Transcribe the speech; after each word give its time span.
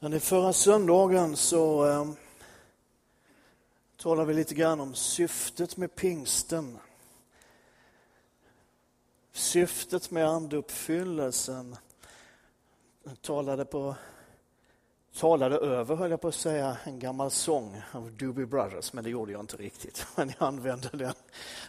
Men 0.00 0.12
i 0.12 0.20
förra 0.20 0.52
söndagen 0.52 1.36
så 1.36 1.86
eh, 1.86 2.10
talade 3.96 4.28
vi 4.28 4.34
lite 4.34 4.54
grann 4.54 4.80
om 4.80 4.94
syftet 4.94 5.76
med 5.76 5.94
pingsten. 5.94 6.78
Syftet 9.32 10.10
med 10.10 10.28
anduppfyllelsen. 10.28 11.76
Jag 13.04 13.22
talade, 13.22 13.64
på, 13.64 13.94
talade 15.16 15.56
över, 15.56 15.96
höll 15.96 16.10
jag 16.10 16.20
på 16.20 16.28
att 16.28 16.34
säga, 16.34 16.76
en 16.84 16.98
gammal 16.98 17.30
sång 17.30 17.82
av 17.92 18.12
Doobie 18.12 18.46
Brothers, 18.46 18.92
men 18.92 19.04
det 19.04 19.10
gjorde 19.10 19.32
jag 19.32 19.40
inte 19.40 19.56
riktigt. 19.56 20.06
Men 20.16 20.32
jag 20.38 20.46
använde 20.48 20.88
den, 20.92 21.14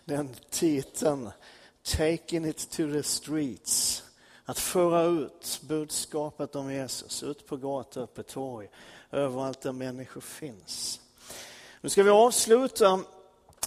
den 0.05 0.35
titeln, 0.49 1.31
Taking 1.83 2.45
it 2.45 2.69
to 2.69 2.91
the 2.91 3.03
streets. 3.03 4.03
Att 4.49 4.59
föra 4.59 5.03
ut 5.03 5.61
budskapet 5.67 6.55
om 6.55 6.73
Jesus 6.73 7.23
ut 7.23 7.47
på 7.47 7.57
gator 7.57 8.03
och 8.03 8.13
på 8.13 8.23
torg, 8.23 8.67
överallt 9.11 9.61
där 9.61 9.71
människor 9.71 10.21
finns. 10.21 11.01
Nu 11.81 11.89
ska 11.89 12.03
vi 12.03 12.09
avsluta 12.09 12.99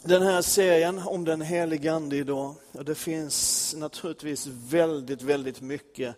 den 0.02 0.22
här 0.22 0.42
serien 0.42 0.98
om 0.98 1.24
den 1.24 1.40
helige 1.40 1.92
Ande 1.92 2.16
idag. 2.16 2.54
Och 2.72 2.84
det 2.84 2.94
finns 2.94 3.74
naturligtvis 3.78 4.46
väldigt, 4.46 5.22
väldigt 5.22 5.60
mycket 5.60 6.16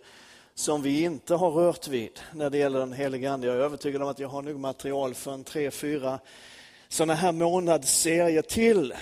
som 0.55 0.83
vi 0.83 1.03
inte 1.03 1.35
har 1.35 1.51
rört 1.51 1.89
vid 1.89 2.21
när 2.33 2.51
det 2.51 2.59
gäller 2.59 2.79
den 2.79 2.93
helige 2.93 3.33
Ande. 3.33 3.47
Jag 3.47 3.57
är 3.57 3.61
övertygad 3.61 4.03
om 4.03 4.09
att 4.09 4.19
jag 4.19 4.29
har 4.29 4.43
nog 4.43 4.61
material 4.61 5.15
för 5.15 5.33
en 5.33 5.45
tre, 5.45 5.71
fyra 5.71 6.19
sådana 6.89 7.15
här 7.15 7.33
månadsserier 7.33 8.43
till 8.43 8.95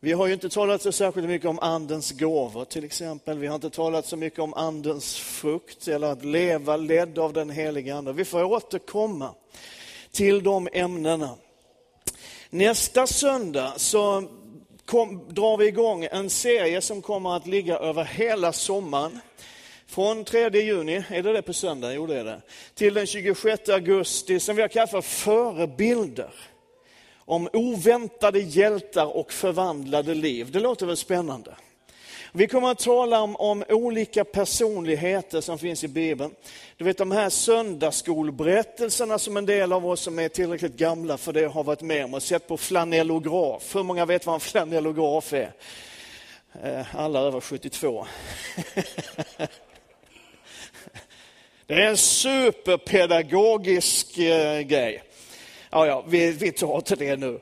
vi 0.00 0.12
har 0.12 0.26
ju 0.26 0.32
inte 0.32 0.48
talat 0.48 0.82
så 0.82 0.92
särskilt 0.92 1.28
mycket 1.28 1.48
om 1.48 1.58
andens 1.58 2.12
gåvor 2.12 2.64
till 2.64 2.84
exempel. 2.84 3.38
Vi 3.38 3.46
har 3.46 3.54
inte 3.54 3.70
talat 3.70 4.06
så 4.06 4.16
mycket 4.16 4.38
om 4.38 4.54
andens 4.54 5.16
frukt 5.16 5.88
eller 5.88 6.12
att 6.12 6.24
leva 6.24 6.76
ledd 6.76 7.18
av 7.18 7.32
den 7.32 7.50
heliga 7.50 7.96
ande. 7.96 8.12
Vi 8.12 8.24
får 8.24 8.44
återkomma 8.44 9.34
till 10.12 10.42
de 10.42 10.68
ämnena. 10.72 11.34
Nästa 12.50 13.06
söndag 13.06 13.72
så 13.76 14.28
kom, 14.84 15.24
drar 15.28 15.56
vi 15.56 15.66
igång 15.66 16.04
en 16.10 16.30
serie 16.30 16.80
som 16.80 17.02
kommer 17.02 17.36
att 17.36 17.46
ligga 17.46 17.78
över 17.78 18.04
hela 18.04 18.52
sommaren. 18.52 19.20
Från 19.86 20.24
3 20.24 20.50
juni, 20.50 21.04
är 21.08 21.22
det 21.22 21.32
det 21.32 21.42
på 21.42 21.52
söndag? 21.52 21.92
Jo 21.92 22.06
det 22.06 22.20
är 22.20 22.24
det. 22.24 22.42
Till 22.74 22.94
den 22.94 23.06
26 23.06 23.68
augusti 23.68 24.40
som 24.40 24.56
vi 24.56 24.62
har 24.62 24.68
kallat 24.68 24.90
för 24.90 25.00
förebilder 25.00 26.30
om 27.28 27.48
oväntade 27.52 28.40
hjältar 28.40 29.16
och 29.16 29.32
förvandlade 29.32 30.14
liv. 30.14 30.50
Det 30.50 30.60
låter 30.60 30.86
väl 30.86 30.96
spännande? 30.96 31.54
Vi 32.32 32.46
kommer 32.46 32.70
att 32.70 32.78
tala 32.78 33.20
om, 33.20 33.36
om, 33.36 33.64
olika 33.68 34.24
personligheter 34.24 35.40
som 35.40 35.58
finns 35.58 35.84
i 35.84 35.88
Bibeln. 35.88 36.34
Du 36.76 36.84
vet 36.84 36.98
de 36.98 37.10
här 37.10 37.30
söndagsskolberättelserna 37.30 39.18
som 39.18 39.36
en 39.36 39.46
del 39.46 39.72
av 39.72 39.86
oss 39.86 40.00
som 40.00 40.18
är 40.18 40.28
tillräckligt 40.28 40.76
gamla 40.76 41.18
för 41.18 41.32
det 41.32 41.46
har 41.46 41.64
varit 41.64 41.82
med 41.82 42.04
om 42.04 42.14
och 42.14 42.22
sett 42.22 42.48
på 42.48 42.56
flanellograf. 42.56 43.76
Hur 43.76 43.82
många 43.82 44.06
vet 44.06 44.26
vad 44.26 44.34
en 44.34 44.40
flanellograf 44.40 45.32
är? 45.32 45.52
Eh, 46.62 46.96
alla 46.96 47.20
över 47.20 47.40
72. 47.40 48.06
Det 51.66 51.74
är 51.74 51.88
en 51.88 51.96
superpedagogisk 51.96 54.18
eh, 54.18 54.60
grej. 54.60 55.02
Ja, 55.70 55.86
ja, 55.86 56.04
vi, 56.08 56.30
vi 56.30 56.52
tar 56.52 56.80
till 56.80 56.98
det 56.98 57.16
nu. 57.16 57.40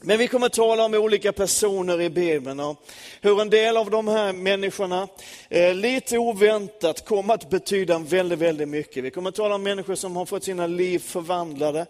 Men 0.00 0.18
vi 0.18 0.28
kommer 0.28 0.46
att 0.46 0.52
tala 0.52 0.84
om 0.84 0.94
olika 0.94 1.32
personer 1.32 2.00
i 2.00 2.10
Bibeln 2.10 2.60
och 2.60 2.76
hur 3.20 3.40
en 3.40 3.50
del 3.50 3.76
av 3.76 3.90
de 3.90 4.08
här 4.08 4.32
människorna, 4.32 5.08
eh, 5.48 5.74
lite 5.74 6.18
oväntat, 6.18 7.04
kommer 7.04 7.34
att 7.34 7.50
betyda 7.50 7.98
väldigt, 7.98 8.38
väldigt 8.38 8.68
mycket. 8.68 9.04
Vi 9.04 9.10
kommer 9.10 9.28
att 9.28 9.34
tala 9.34 9.54
om 9.54 9.62
människor 9.62 9.94
som 9.94 10.16
har 10.16 10.26
fått 10.26 10.44
sina 10.44 10.66
liv 10.66 10.98
förvandlade 10.98 11.86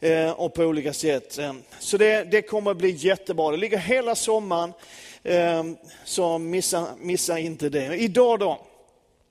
eh, 0.00 0.30
och 0.30 0.54
på 0.54 0.62
olika 0.62 0.92
sätt. 0.92 1.38
Eh, 1.38 1.52
så 1.78 1.96
det, 1.96 2.24
det 2.24 2.42
kommer 2.42 2.70
att 2.70 2.76
bli 2.76 2.90
jättebra. 2.90 3.50
Det 3.50 3.56
ligger 3.56 3.78
hela 3.78 4.14
sommaren, 4.14 4.72
eh, 5.22 5.64
så 6.04 6.38
missa, 6.38 6.86
missa 6.98 7.38
inte 7.38 7.68
det. 7.68 7.96
Idag 7.96 8.38
då, 8.38 8.60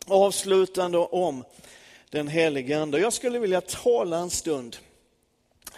avslutande 0.07 0.97
om 0.97 1.43
den 2.09 2.27
helige 2.27 2.81
Ande. 2.81 2.99
Jag 2.99 3.13
skulle 3.13 3.39
vilja 3.39 3.61
tala 3.61 4.17
en 4.17 4.29
stund 4.29 4.77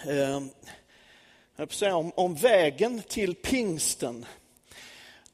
eh, 0.08 1.96
om, 1.96 2.12
om 2.16 2.36
vägen 2.36 3.02
till 3.08 3.36
pingsten. 3.36 4.26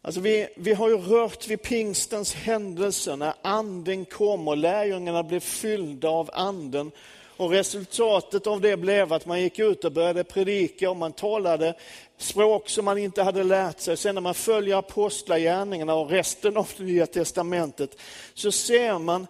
Alltså 0.01 0.22
vi, 0.22 0.47
vi 0.55 0.73
har 0.73 0.89
ju 0.89 0.97
rört 0.97 1.47
vid 1.47 1.61
pingstens 1.61 2.33
händelse 2.33 3.16
när 3.16 3.33
anden 3.41 4.06
kom 4.06 4.47
och 4.47 4.57
lärjungarna 4.57 5.23
blev 5.23 5.39
fyllda 5.39 6.09
av 6.09 6.29
anden. 6.33 6.91
Och 7.38 7.51
resultatet 7.51 8.47
av 8.47 8.61
det 8.61 8.77
blev 8.77 9.13
att 9.13 9.25
man 9.25 9.41
gick 9.41 9.59
ut 9.59 9.85
och 9.85 9.91
började 9.91 10.23
predika 10.23 10.89
och 10.89 10.97
man 10.97 11.11
talade 11.11 11.73
språk 12.17 12.69
som 12.69 12.85
man 12.85 12.97
inte 12.97 13.23
hade 13.23 13.44
lärt 13.44 13.79
sig. 13.79 13.97
Sen 13.97 14.16
när 14.16 14.22
man 14.22 14.33
följer 14.33 14.75
apostlagärningarna 14.75 15.94
och 15.94 16.09
resten 16.09 16.57
av 16.57 16.69
det 16.77 16.83
nya 16.83 17.06
testamentet 17.06 18.00
så 18.33 18.51
ser 18.51 19.00
man 19.00 19.27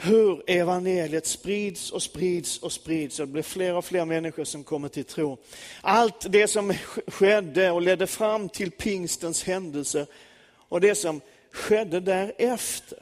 hur 0.00 0.42
evangeliet 0.46 1.26
sprids 1.26 1.90
och 1.90 2.02
sprids 2.02 2.58
och 2.58 2.72
sprids 2.72 3.20
och 3.20 3.26
det 3.26 3.32
blir 3.32 3.42
fler 3.42 3.74
och 3.74 3.84
fler 3.84 4.04
människor 4.04 4.44
som 4.44 4.64
kommer 4.64 4.88
till 4.88 5.04
tro. 5.04 5.38
Allt 5.80 6.26
det 6.32 6.48
som 6.48 6.74
skedde 7.06 7.70
och 7.70 7.82
ledde 7.82 8.06
fram 8.06 8.48
till 8.48 8.70
pingstens 8.70 9.44
händelse 9.44 10.06
och 10.68 10.80
det 10.80 10.94
som 10.94 11.20
skedde 11.52 12.00
därefter. 12.00 12.98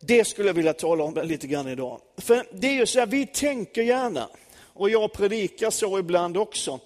Det 0.00 0.24
skulle 0.24 0.48
jag 0.48 0.54
vilja 0.54 0.72
tala 0.72 1.04
om 1.04 1.14
lite 1.24 1.46
grann 1.46 1.68
idag. 1.68 2.00
För 2.16 2.46
det 2.52 2.66
är 2.66 2.74
ju 2.74 2.86
så 2.86 2.98
här, 2.98 3.06
vi 3.06 3.26
tänker 3.26 3.82
gärna, 3.82 4.28
och 4.62 4.90
jag 4.90 5.12
predikar 5.12 5.70
så 5.70 5.98
ibland 5.98 6.36
också, 6.36 6.80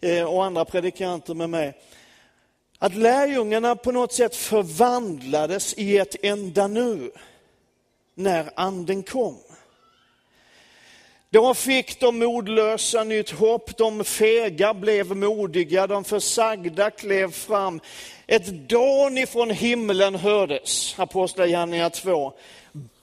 eh, 0.00 0.24
och 0.24 0.44
andra 0.44 0.64
predikanter 0.64 1.34
med 1.34 1.50
mig, 1.50 1.78
att 2.78 2.94
lärjungarna 2.94 3.76
på 3.76 3.92
något 3.92 4.12
sätt 4.12 4.36
förvandlades 4.36 5.74
i 5.74 5.98
ett 5.98 6.16
enda 6.22 6.66
nu 6.66 7.10
när 8.14 8.50
anden 8.56 9.02
kom. 9.02 9.38
Då 11.30 11.54
fick 11.54 12.00
de 12.00 12.18
modlösa 12.18 13.04
nytt 13.04 13.30
hopp, 13.30 13.76
de 13.76 14.04
fega 14.04 14.74
blev 14.74 15.16
modiga, 15.16 15.86
de 15.86 16.04
försagda 16.04 16.90
klev 16.90 17.32
fram. 17.32 17.80
Ett 18.26 18.68
dån 18.68 19.18
ifrån 19.18 19.50
himlen 19.50 20.14
hördes, 20.14 20.94
Apostlagärningarna 20.98 21.90
2. 21.90 22.32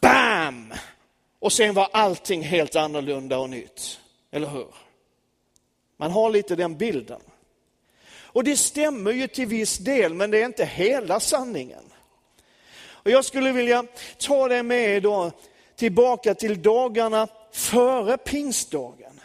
Bam! 0.02 0.74
Och 1.40 1.54
sen 1.54 1.74
var 1.74 1.90
allting 1.92 2.42
helt 2.42 2.76
annorlunda 2.76 3.38
och 3.38 3.50
nytt. 3.50 4.00
Eller 4.32 4.48
hur? 4.48 4.68
Man 5.98 6.12
har 6.12 6.30
lite 6.30 6.56
den 6.56 6.78
bilden. 6.78 7.22
Och 8.34 8.44
det 8.44 8.58
stämmer 8.58 9.12
ju 9.12 9.28
till 9.28 9.48
viss 9.48 9.78
del, 9.78 10.14
men 10.14 10.32
det 10.32 10.42
är 10.42 10.46
inte 10.46 10.66
hela 10.66 11.20
sanningen. 11.20 11.91
Och 13.04 13.12
jag 13.12 13.26
skulle 13.26 13.52
vilja 13.52 13.86
ta 14.18 14.48
dig 14.48 14.64
med 14.64 14.98
idag 14.98 15.32
tillbaka 15.76 16.36
till 16.36 16.62
dagarna 16.62 17.28
före 17.52 18.18
pingstdagen. 18.18 19.22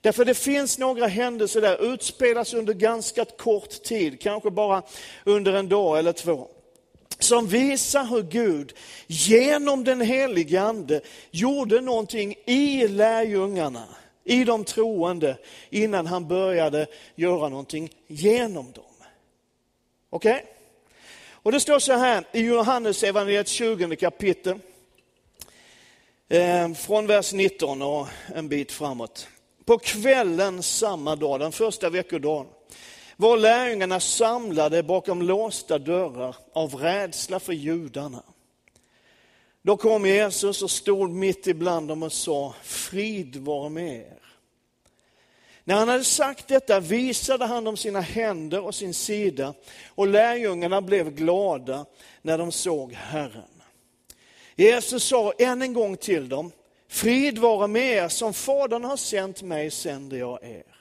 Därför 0.00 0.24
det 0.24 0.34
finns 0.34 0.78
några 0.78 1.06
händelser 1.06 1.60
där, 1.60 1.92
utspelas 1.92 2.54
under 2.54 2.72
ganska 2.72 3.24
kort 3.24 3.82
tid, 3.82 4.20
kanske 4.20 4.50
bara 4.50 4.82
under 5.24 5.52
en 5.52 5.68
dag 5.68 5.98
eller 5.98 6.12
två. 6.12 6.48
Som 7.18 7.46
visar 7.46 8.04
hur 8.04 8.22
Gud 8.22 8.72
genom 9.06 9.84
den 9.84 10.00
helige 10.00 10.60
Ande 10.60 11.00
gjorde 11.30 11.80
någonting 11.80 12.34
i 12.46 12.88
lärjungarna, 12.88 13.84
i 14.24 14.44
de 14.44 14.64
troende, 14.64 15.38
innan 15.70 16.06
han 16.06 16.28
började 16.28 16.86
göra 17.14 17.48
någonting 17.48 17.90
genom 18.06 18.72
dem. 18.72 18.84
Okej? 20.10 20.32
Okay? 20.32 20.53
Och 21.44 21.52
det 21.52 21.60
står 21.60 21.78
så 21.78 21.92
här 21.92 22.24
i 22.32 22.40
Johannes 22.40 23.02
evangeliet 23.02 23.48
20 23.48 23.96
kapitel, 23.96 24.58
eh, 26.28 26.72
från 26.72 27.06
vers 27.06 27.32
19 27.32 27.82
och 27.82 28.08
en 28.34 28.48
bit 28.48 28.72
framåt. 28.72 29.28
På 29.64 29.78
kvällen 29.78 30.62
samma 30.62 31.16
dag, 31.16 31.40
den 31.40 31.52
första 31.52 31.90
veckodagen, 31.90 32.46
var 33.16 33.36
lärjungarna 33.36 34.00
samlade 34.00 34.82
bakom 34.82 35.22
låsta 35.22 35.78
dörrar 35.78 36.36
av 36.52 36.74
rädsla 36.74 37.40
för 37.40 37.52
judarna. 37.52 38.22
Då 39.62 39.76
kom 39.76 40.06
Jesus 40.06 40.62
och 40.62 40.70
stod 40.70 41.10
mitt 41.10 41.46
ibland 41.46 41.88
dem 41.88 42.02
och 42.02 42.12
sa, 42.12 42.54
frid 42.62 43.36
var 43.36 43.68
med 43.68 43.96
er. 43.96 44.23
När 45.64 45.74
han 45.74 45.88
hade 45.88 46.04
sagt 46.04 46.48
detta 46.48 46.80
visade 46.80 47.46
han 47.46 47.64
dem 47.64 47.76
sina 47.76 48.00
händer 48.00 48.60
och 48.60 48.74
sin 48.74 48.94
sida 48.94 49.54
och 49.86 50.06
lärjungarna 50.06 50.80
blev 50.80 51.10
glada 51.10 51.86
när 52.22 52.38
de 52.38 52.52
såg 52.52 52.92
Herren. 52.92 53.42
Jesus 54.56 55.04
sa 55.04 55.32
än 55.38 55.62
en 55.62 55.72
gång 55.72 55.96
till 55.96 56.28
dem, 56.28 56.52
frid 56.88 57.38
vare 57.38 57.66
med 57.66 57.92
er, 57.92 58.08
som 58.08 58.34
Fadern 58.34 58.84
har 58.84 58.96
sänt 58.96 59.42
mig 59.42 59.70
sänder 59.70 60.16
jag 60.16 60.44
er. 60.44 60.76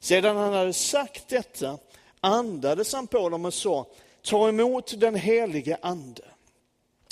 Sedan 0.00 0.36
han 0.36 0.52
hade 0.52 0.72
sagt 0.72 1.28
detta 1.28 1.78
andades 2.20 2.92
han 2.92 3.06
på 3.06 3.28
dem 3.28 3.44
och 3.44 3.54
sa, 3.54 3.86
ta 4.22 4.48
emot 4.48 5.00
den 5.00 5.14
helige 5.14 5.78
ande. 5.82 6.22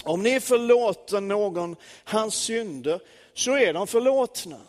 Om 0.04 0.22
ni 0.22 0.40
förlåter 0.40 1.20
någon 1.20 1.76
hans 2.04 2.34
synder 2.34 3.00
så 3.34 3.56
är 3.56 3.72
de 3.72 3.86
förlåtna. 3.86 4.60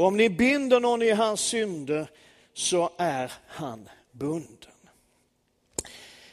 Och 0.00 0.06
om 0.06 0.16
ni 0.16 0.28
binder 0.28 0.80
någon 0.80 1.02
i 1.02 1.10
hans 1.10 1.40
synder 1.40 2.10
så 2.54 2.90
är 2.98 3.32
han 3.46 3.88
bunden. 4.12 4.72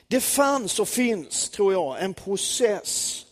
Det 0.07 0.21
fanns 0.21 0.79
och 0.79 0.87
finns, 0.87 1.49
tror 1.49 1.73
jag, 1.73 2.03
en 2.03 2.13
process, 2.13 3.25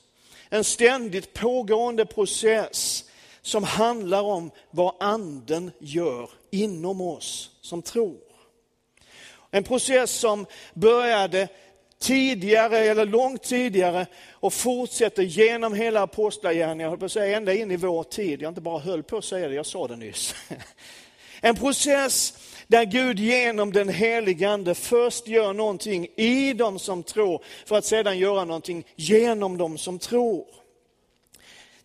en 0.49 0.63
ständigt 0.63 1.33
pågående 1.33 2.05
process 2.05 3.05
som 3.41 3.63
handlar 3.63 4.21
om 4.21 4.51
vad 4.71 4.95
anden 4.99 5.71
gör 5.79 6.29
inom 6.51 7.01
oss 7.01 7.51
som 7.61 7.81
tror. 7.81 8.21
En 9.51 9.63
process 9.63 10.11
som 10.11 10.45
började 10.73 11.47
tidigare 12.05 12.77
eller 12.77 13.05
långt 13.05 13.43
tidigare 13.43 14.05
och 14.31 14.53
fortsätter 14.53 15.23
genom 15.23 15.73
hela 15.73 16.01
apostlagärningarna, 16.01 16.83
jag 16.83 16.89
höll 16.89 16.99
på 16.99 17.05
att 17.05 17.11
säga 17.11 17.37
ända 17.37 17.53
in 17.53 17.71
i 17.71 17.77
vår 17.77 18.03
tid. 18.03 18.41
Jag 18.41 18.51
inte 18.51 18.61
bara 18.61 18.79
höll 18.79 19.03
på 19.03 19.17
att 19.17 19.25
säga 19.25 19.47
det, 19.47 19.55
jag 19.55 19.65
sa 19.65 19.87
det 19.87 19.95
nyss. 19.95 20.35
En 21.41 21.55
process 21.55 22.33
där 22.67 22.85
Gud 22.85 23.19
genom 23.19 23.73
den 23.73 23.89
helige 23.89 24.49
Ande 24.49 24.75
först 24.75 25.27
gör 25.27 25.53
någonting 25.53 26.07
i 26.15 26.53
dem 26.53 26.79
som 26.79 27.03
tror 27.03 27.43
för 27.65 27.77
att 27.77 27.85
sedan 27.85 28.17
göra 28.17 28.45
någonting 28.45 28.85
genom 28.95 29.57
dem 29.57 29.77
som 29.77 29.99
tror. 29.99 30.45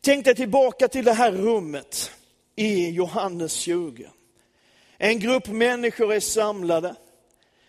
Tänk 0.00 0.24
dig 0.24 0.34
tillbaka 0.34 0.88
till 0.88 1.04
det 1.04 1.12
här 1.12 1.32
rummet 1.32 2.10
i 2.56 2.90
Johannes 2.90 3.52
20. 3.52 4.08
En 4.98 5.18
grupp 5.18 5.48
människor 5.48 6.12
är 6.12 6.20
samlade, 6.20 6.94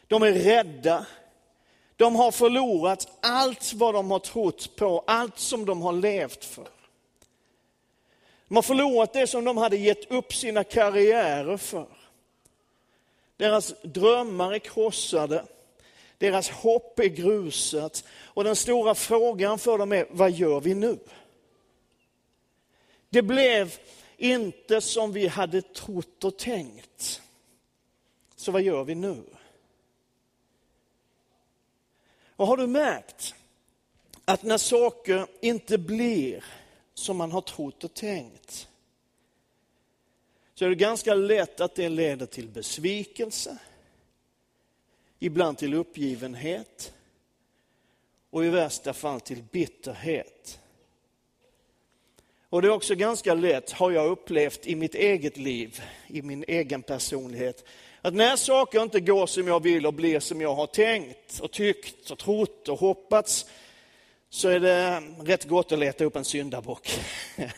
de 0.08 0.24
är 0.24 0.32
rädda, 0.32 1.06
de 2.02 2.16
har 2.16 2.32
förlorat 2.32 3.08
allt 3.20 3.74
vad 3.74 3.94
de 3.94 4.12
har 4.12 4.20
trott 4.20 4.76
på, 4.76 5.04
allt 5.08 5.40
som 5.40 5.66
de 5.66 5.82
har 5.82 5.94
levt 5.94 6.46
för. 6.46 6.68
De 8.48 8.56
har 8.56 8.62
förlorat 8.62 9.14
det 9.14 9.28
som 9.28 9.46
de 9.46 9.58
hade 9.58 9.78
gett 9.78 10.12
upp 10.12 10.34
sina 10.34 10.64
karriärer 10.64 11.58
för. 11.58 11.88
Deras 13.38 13.74
drömmar 13.84 14.54
är 14.54 14.60
krossade, 14.60 15.46
deras 16.18 16.50
hopp 16.50 17.00
är 17.00 17.08
grusat 17.08 18.04
och 18.24 18.44
den 18.44 18.56
stora 18.56 18.96
frågan 18.96 19.60
för 19.60 19.78
dem 19.78 19.92
är, 19.92 20.06
vad 20.12 20.32
gör 20.32 20.60
vi 20.60 20.74
nu? 20.74 21.00
Det 23.10 23.22
blev 23.22 23.78
inte 24.18 24.82
som 24.82 25.12
vi 25.14 25.28
hade 25.28 25.62
trott 25.62 26.24
och 26.24 26.38
tänkt. 26.38 27.22
Så 28.36 28.52
vad 28.52 28.62
gör 28.62 28.84
vi 28.84 28.96
nu? 28.96 29.24
Och 32.42 32.48
har 32.48 32.58
du 32.58 32.68
märkt 32.68 33.36
att 34.26 34.44
när 34.44 34.58
saker 34.58 35.28
inte 35.42 35.78
blir 35.78 36.44
som 36.94 37.18
man 37.18 37.32
har 37.32 37.42
trott 37.42 37.84
och 37.84 37.94
tänkt, 37.94 38.68
så 40.54 40.66
är 40.66 40.70
det 40.70 40.76
ganska 40.76 41.14
lätt 41.14 41.62
att 41.62 41.76
det 41.76 41.90
leder 41.90 42.26
till 42.26 42.48
besvikelse, 42.48 43.58
ibland 45.20 45.58
till 45.58 45.74
uppgivenhet 45.74 46.94
och 48.30 48.46
i 48.46 48.50
värsta 48.50 48.94
fall 48.94 49.22
till 49.22 49.44
bitterhet. 49.44 50.60
Och 52.50 52.62
det 52.62 52.68
är 52.68 52.72
också 52.72 52.96
ganska 52.96 53.34
lätt, 53.34 53.72
har 53.72 53.92
jag 53.92 54.12
upplevt 54.12 54.68
i 54.68 54.76
mitt 54.76 54.96
eget 54.96 55.38
liv, 55.38 55.82
i 56.08 56.22
min 56.22 56.46
egen 56.48 56.84
personlighet, 56.84 57.66
att 58.02 58.14
när 58.14 58.36
saker 58.36 58.82
inte 58.82 59.00
går 59.00 59.28
som 59.28 59.48
jag 59.48 59.64
vill 59.64 59.86
och 59.86 59.94
blir 59.94 60.20
som 60.20 60.42
jag 60.42 60.56
har 60.56 60.68
tänkt 60.68 61.40
och 61.40 61.52
tyckt 61.52 62.12
och 62.12 62.18
trott 62.18 62.68
och 62.68 62.80
hoppats, 62.80 63.46
så 64.30 64.50
är 64.50 64.60
det 64.60 65.04
rätt 65.24 65.48
gott 65.48 65.72
att 65.72 65.80
leta 65.80 66.04
upp 66.04 66.16
en 66.16 66.26
syndabock. 66.26 67.00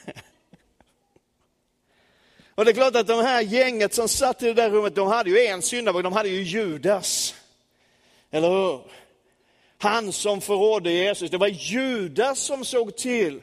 Och 2.55 2.65
det 2.65 2.71
är 2.71 2.75
klart 2.75 2.95
att 2.95 3.07
de 3.07 3.25
här 3.25 3.41
gänget 3.41 3.93
som 3.93 4.07
satt 4.07 4.43
i 4.43 4.45
det 4.45 4.53
där 4.53 4.69
rummet, 4.69 4.95
de 4.95 5.07
hade 5.07 5.29
ju 5.29 5.39
en 5.39 5.61
syndabock, 5.61 6.03
de 6.03 6.13
hade 6.13 6.29
ju 6.29 6.41
Judas. 6.41 7.35
Eller 8.31 8.49
hur? 8.49 8.81
Han 9.77 10.11
som 10.11 10.41
förrådde 10.41 10.91
Jesus. 10.91 11.31
Det 11.31 11.37
var 11.37 11.47
Judas 11.47 12.39
som 12.39 12.65
såg 12.65 12.97
till 12.97 13.41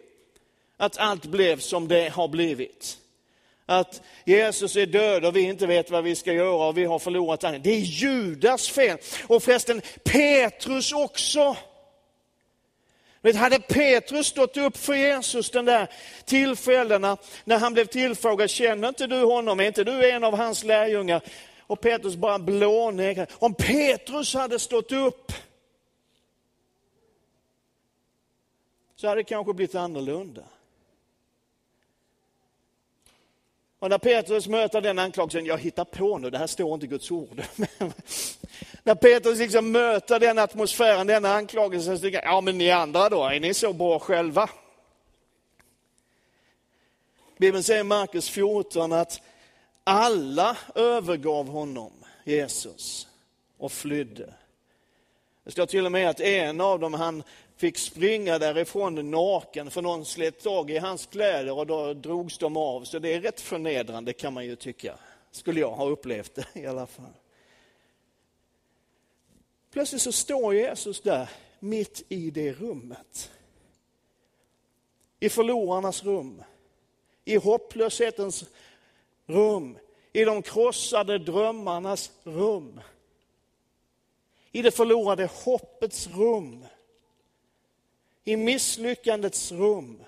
att 0.76 0.98
allt 0.98 1.26
blev 1.26 1.58
som 1.58 1.88
det 1.88 2.08
har 2.08 2.28
blivit. 2.28 2.99
Att 3.70 4.02
Jesus 4.24 4.76
är 4.76 4.86
död 4.86 5.24
och 5.24 5.36
vi 5.36 5.40
inte 5.40 5.66
vet 5.66 5.90
vad 5.90 6.04
vi 6.04 6.14
ska 6.14 6.32
göra 6.32 6.66
och 6.66 6.78
vi 6.78 6.84
har 6.84 6.98
förlorat 6.98 7.42
honom. 7.42 7.62
Det 7.62 7.70
är 7.70 7.80
Judas 7.80 8.68
fel. 8.68 8.98
Och 9.26 9.42
förresten 9.42 9.82
Petrus 10.04 10.92
också. 10.92 11.56
Men 13.20 13.36
hade 13.36 13.58
Petrus 13.58 14.26
stått 14.26 14.56
upp 14.56 14.76
för 14.76 14.94
Jesus 14.94 15.50
den 15.50 15.64
där 15.64 15.88
tillfällena 16.24 17.16
när 17.44 17.58
han 17.58 17.72
blev 17.72 17.84
tillfrågad, 17.84 18.50
känner 18.50 18.88
inte 18.88 19.06
du 19.06 19.24
honom, 19.24 19.60
är 19.60 19.64
inte 19.64 19.84
du 19.84 20.10
en 20.10 20.24
av 20.24 20.36
hans 20.36 20.64
lärjungar? 20.64 21.20
Och 21.60 21.80
Petrus 21.80 22.16
bara 22.16 22.38
blånekade. 22.38 23.26
Om 23.38 23.54
Petrus 23.54 24.34
hade 24.34 24.58
stått 24.58 24.92
upp 24.92 25.32
så 28.96 29.08
hade 29.08 29.20
det 29.20 29.24
kanske 29.24 29.52
blivit 29.52 29.74
annorlunda. 29.74 30.42
Och 33.80 33.90
när 33.90 33.98
Petrus 33.98 34.48
möter 34.48 34.80
den 34.80 34.98
anklagelsen, 34.98 35.46
jag 35.46 35.58
hittar 35.58 35.84
på 35.84 36.18
nu, 36.18 36.30
det 36.30 36.38
här 36.38 36.46
står 36.46 36.74
inte 36.74 36.86
i 36.86 36.88
Guds 36.88 37.10
ord. 37.10 37.42
när 38.82 38.94
Petrus 38.94 39.38
liksom 39.38 39.72
möter 39.72 40.20
den 40.20 40.38
atmosfären, 40.38 41.06
den 41.06 41.24
anklagelsen, 41.24 41.96
så 41.96 42.02
tänker 42.02 42.22
jag, 42.22 42.32
ja 42.32 42.40
men 42.40 42.58
ni 42.58 42.70
andra 42.70 43.08
då, 43.08 43.24
är 43.24 43.40
ni 43.40 43.54
så 43.54 43.72
bra 43.72 43.98
själva? 43.98 44.50
Bibeln 47.38 47.62
säger 47.62 47.80
i 47.80 47.84
Markus 47.84 48.28
14 48.30 48.92
att 48.92 49.20
alla 49.84 50.56
övergav 50.74 51.48
honom, 51.48 51.92
Jesus, 52.24 53.08
och 53.58 53.72
flydde. 53.72 54.34
Det 55.44 55.50
står 55.50 55.66
till 55.66 55.86
och 55.86 55.92
med 55.92 56.10
att 56.10 56.20
en 56.20 56.60
av 56.60 56.80
dem, 56.80 56.94
han 56.94 57.22
fick 57.60 57.78
springa 57.78 58.38
därifrån 58.38 59.10
naken 59.10 59.70
för 59.70 59.82
någon 59.82 60.04
slet 60.04 60.42
tag 60.42 60.70
i 60.70 60.78
hans 60.78 61.06
kläder 61.06 61.58
och 61.58 61.66
då 61.66 61.94
drogs 61.94 62.38
de 62.38 62.56
av. 62.56 62.84
Så 62.84 62.98
det 62.98 63.14
är 63.14 63.20
rätt 63.20 63.40
förnedrande 63.40 64.12
kan 64.12 64.32
man 64.32 64.44
ju 64.44 64.56
tycka. 64.56 64.98
Skulle 65.30 65.60
jag 65.60 65.70
ha 65.70 65.88
upplevt 65.88 66.34
det 66.34 66.46
i 66.60 66.66
alla 66.66 66.86
fall. 66.86 67.12
Plötsligt 69.72 70.02
så 70.02 70.12
står 70.12 70.54
Jesus 70.54 71.00
där 71.00 71.30
mitt 71.58 72.02
i 72.08 72.30
det 72.30 72.52
rummet. 72.52 73.30
I 75.20 75.28
förlorarnas 75.28 76.04
rum, 76.04 76.42
i 77.24 77.36
hopplöshetens 77.36 78.44
rum, 79.26 79.78
i 80.12 80.24
de 80.24 80.42
krossade 80.42 81.18
drömmarnas 81.18 82.10
rum. 82.24 82.80
I 84.52 84.62
det 84.62 84.70
förlorade 84.70 85.30
hoppets 85.44 86.06
rum 86.06 86.64
i 88.30 88.36
misslyckandets 88.36 89.52
rum, 89.52 90.04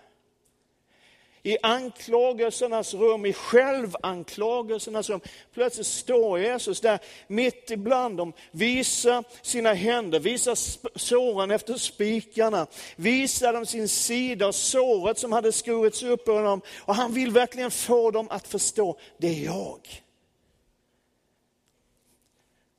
i 1.43 1.57
anklagelsernas 1.63 2.95
rum, 2.95 3.27
i 3.27 3.33
självanklagelsernas 3.33 5.11
rum. 5.11 5.21
Plötsligt 5.55 5.87
står 5.87 6.39
Jesus 6.39 6.81
där 6.81 6.99
mitt 7.27 7.71
ibland 7.71 8.17
dem, 8.17 8.33
visar 8.51 9.25
sina 9.43 9.73
händer, 9.73 10.21
visar 10.21 10.55
såren 10.99 11.51
efter 11.51 11.75
spikarna, 11.75 12.67
visar 12.97 13.53
dem 13.53 13.67
sin 13.67 13.89
sida, 13.89 14.47
och 14.47 14.55
såret 14.55 15.19
som 15.19 15.33
hade 15.33 15.53
skurits 15.53 16.03
upp 16.03 16.25
på 16.25 16.41
dem. 16.41 16.61
Och 16.79 16.95
han 16.95 17.13
vill 17.13 17.31
verkligen 17.31 17.71
få 17.71 18.11
dem 18.11 18.29
att 18.31 18.49
förstå, 18.49 18.99
det 19.19 19.29
är 19.29 19.45
jag. 19.45 19.81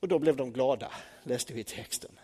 Och 0.00 0.08
då 0.08 0.18
blev 0.18 0.36
de 0.36 0.52
glada, 0.52 0.92
läste 1.22 1.52
vi 1.52 1.60
i 1.60 1.64
texten. 1.64 2.18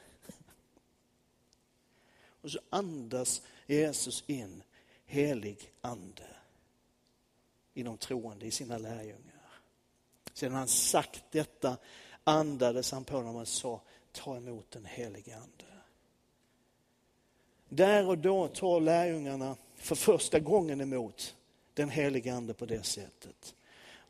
Och 2.42 2.50
så 2.50 2.58
andas 2.70 3.42
Jesus 3.66 4.24
in 4.26 4.62
helig 5.06 5.72
ande 5.80 6.36
i 7.74 7.82
de 7.82 7.98
troende, 7.98 8.46
i 8.46 8.50
sina 8.50 8.78
lärjungar. 8.78 9.52
Sedan 10.32 10.54
han 10.54 10.68
sagt 10.68 11.24
detta 11.30 11.76
andades 12.24 12.92
han 12.92 13.04
på 13.04 13.20
dem 13.20 13.36
och 13.36 13.48
sa, 13.48 13.80
ta 14.12 14.36
emot 14.36 14.70
den 14.70 14.84
helige 14.84 15.36
ande. 15.36 15.64
Där 17.68 18.08
och 18.08 18.18
då 18.18 18.48
tar 18.48 18.80
lärjungarna 18.80 19.56
för 19.76 19.94
första 19.94 20.38
gången 20.38 20.80
emot 20.80 21.34
den 21.74 21.90
helige 21.90 22.34
ande 22.34 22.54
på 22.54 22.66
det 22.66 22.82
sättet. 22.82 23.54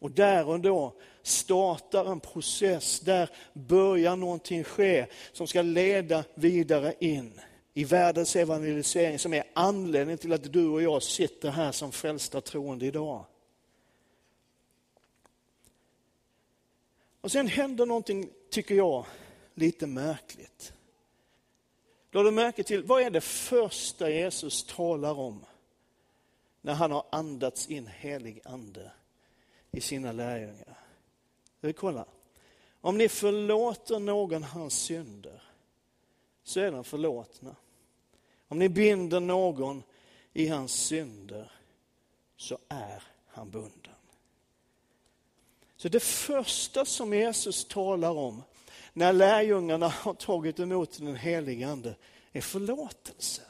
Och 0.01 0.11
där 0.11 0.49
och 0.49 0.61
då 0.61 0.93
startar 1.23 2.13
en 2.13 2.21
process, 2.21 3.01
där 3.01 3.31
börjar 3.53 4.17
någonting 4.17 4.65
ske 4.65 5.07
som 5.33 5.47
ska 5.47 5.63
leda 5.63 6.25
vidare 6.35 6.95
in 6.99 7.41
i 7.75 7.85
världens 7.85 8.37
evangelisering 8.37 9.19
som 9.19 9.35
är 9.35 9.45
anledningen 9.55 10.19
till 10.19 10.33
att 10.33 10.53
du 10.53 10.69
och 10.69 10.83
jag 10.83 11.03
sitter 11.03 11.51
här 11.51 11.73
som 11.73 11.93
frälsta 11.93 12.41
troende 12.41 12.87
idag. 12.87 13.25
Och 17.21 17.33
sen 17.33 17.47
händer 17.47 17.87
någonting, 17.87 18.31
tycker 18.51 18.75
jag, 18.75 19.07
lite 19.55 19.87
märkligt. 19.87 20.73
Lade 22.11 22.29
du 22.29 22.33
märke 22.33 22.63
till, 22.63 22.85
vad 22.85 23.03
är 23.03 23.11
det 23.11 23.21
första 23.21 24.11
Jesus 24.11 24.65
talar 24.65 25.19
om 25.19 25.45
när 26.61 26.75
han 26.75 26.93
har 26.93 27.05
andats 27.11 27.69
in 27.69 27.87
helig 27.87 28.41
ande 28.45 28.93
i 29.71 29.81
sina 29.81 30.13
lärjungar? 30.13 30.79
Vi 31.61 31.73
kolla. 31.73 32.05
Om 32.81 32.99
ni 32.99 33.09
förlåter 33.09 33.99
någon 33.99 34.43
hans 34.43 34.75
synder 34.75 35.50
så 36.45 36.61
är 36.61 36.71
de 36.71 36.85
förlåtna. 36.85 37.57
Om 38.49 38.59
ni 38.59 38.69
binder 38.69 39.21
någon 39.21 39.83
i 40.33 40.49
hans 40.49 40.73
synder 40.73 41.53
så 42.37 42.59
är 42.69 43.03
han 43.27 43.51
bunden. 43.51 43.93
Så 45.77 45.89
det 45.89 46.01
första 46.01 46.85
som 46.85 47.15
Jesus 47.15 47.65
talar 47.65 48.11
om 48.11 48.43
när 48.93 49.13
lärjungarna 49.13 49.89
har 49.89 50.15
tagit 50.15 50.61
emot 50.61 50.99
den 50.99 51.17
helige 51.17 51.69
Ande 51.69 51.95
är 52.33 52.41
förlåtelse. 52.41 53.43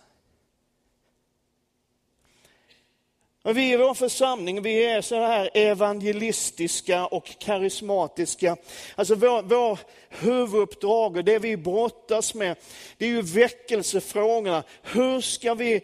Men 3.42 3.54
vi 3.54 3.72
i 3.72 3.76
vår 3.76 3.94
församling, 3.94 4.62
vi 4.62 4.84
är 4.84 5.00
så 5.00 5.14
här 5.14 5.50
evangelistiska 5.54 7.06
och 7.06 7.38
karismatiska. 7.38 8.56
Alltså 8.94 9.14
vår, 9.14 9.42
vår 9.42 9.78
huvuduppdrag 10.08 11.16
och 11.16 11.24
det 11.24 11.38
vi 11.38 11.56
brottas 11.56 12.34
med, 12.34 12.56
det 12.98 13.04
är 13.04 13.08
ju 13.08 13.22
väckelsefrågorna. 13.22 14.62
Hur 14.82 15.20
ska 15.20 15.54
vi 15.54 15.80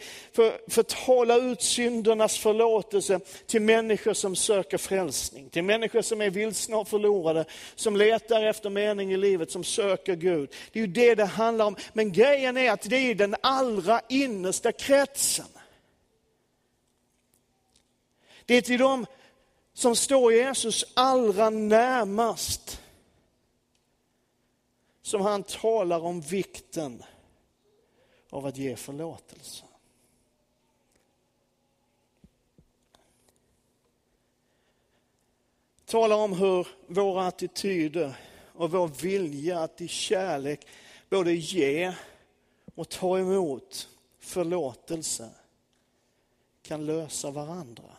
förtala 0.68 1.36
ut 1.36 1.62
syndernas 1.62 2.38
förlåtelse 2.38 3.20
till 3.46 3.62
människor 3.62 4.14
som 4.14 4.36
söker 4.36 4.78
frälsning, 4.78 5.48
till 5.48 5.64
människor 5.64 6.02
som 6.02 6.20
är 6.20 6.30
vilsna 6.30 6.76
och 6.76 6.88
förlorade, 6.88 7.44
som 7.74 7.96
letar 7.96 8.44
efter 8.44 8.70
mening 8.70 9.12
i 9.12 9.16
livet, 9.16 9.50
som 9.50 9.64
söker 9.64 10.14
Gud. 10.14 10.54
Det 10.72 10.78
är 10.78 10.86
ju 10.86 10.92
det 10.92 11.14
det 11.14 11.24
handlar 11.24 11.64
om. 11.64 11.76
Men 11.92 12.12
grejen 12.12 12.56
är 12.56 12.72
att 12.72 12.82
det 12.82 12.96
är 12.96 13.14
den 13.14 13.36
allra 13.40 14.00
innersta 14.08 14.72
kretsen. 14.72 15.46
Det 18.46 18.54
är 18.54 18.62
till 18.62 18.78
dem 18.80 19.06
som 19.72 19.96
står 19.96 20.32
Jesus 20.32 20.84
allra 20.94 21.50
närmast 21.50 22.82
som 25.02 25.20
han 25.20 25.42
talar 25.42 26.00
om 26.00 26.20
vikten 26.20 27.02
av 28.30 28.46
att 28.46 28.56
ge 28.56 28.76
förlåtelse. 28.76 29.64
Talar 35.84 36.16
om 36.16 36.32
hur 36.32 36.68
våra 36.86 37.26
attityder 37.26 38.16
och 38.52 38.70
vår 38.70 38.88
vilja 38.88 39.60
att 39.60 39.80
i 39.80 39.88
kärlek 39.88 40.66
både 41.08 41.32
ge 41.32 41.94
och 42.74 42.88
ta 42.88 43.18
emot 43.18 43.88
förlåtelse 44.18 45.30
kan 46.62 46.86
lösa 46.86 47.30
varandra. 47.30 47.95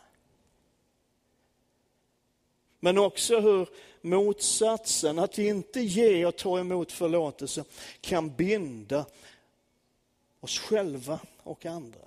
Men 2.80 2.98
också 2.98 3.40
hur 3.40 3.68
motsatsen, 4.00 5.18
att 5.18 5.38
inte 5.38 5.80
ge 5.80 6.26
och 6.26 6.36
ta 6.36 6.58
emot 6.58 6.92
förlåtelse, 6.92 7.64
kan 8.00 8.34
binda 8.34 9.06
oss 10.40 10.58
själva 10.58 11.20
och 11.42 11.66
andra. 11.66 12.00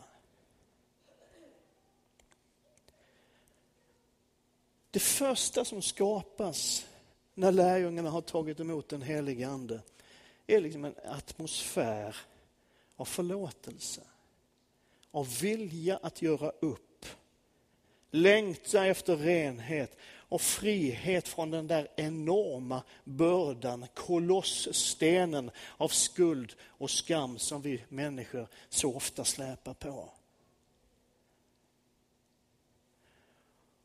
Det 4.91 4.99
första 4.99 5.65
som 5.65 5.81
skapas 5.81 6.85
när 7.33 7.51
lärjungarna 7.51 8.09
har 8.09 8.21
tagit 8.21 8.59
emot 8.59 8.89
den 8.89 9.01
helige 9.01 9.47
Ande 9.47 9.81
är 10.47 10.61
liksom 10.61 10.85
en 10.85 10.95
atmosfär 11.05 12.15
av 12.95 13.05
förlåtelse, 13.05 14.01
av 15.11 15.39
vilja 15.41 15.99
att 16.01 16.21
göra 16.21 16.49
upp, 16.49 17.05
längta 18.11 18.85
efter 18.85 19.15
renhet 19.15 19.97
och 20.31 20.41
frihet 20.41 21.27
från 21.27 21.51
den 21.51 21.67
där 21.67 21.87
enorma 21.95 22.83
bördan, 23.03 23.85
kolossstenen 23.93 25.51
av 25.77 25.87
skuld 25.87 26.55
och 26.63 26.89
skam 26.89 27.39
som 27.39 27.61
vi 27.61 27.83
människor 27.89 28.47
så 28.69 28.95
ofta 28.95 29.23
släpar 29.23 29.73
på. 29.73 30.09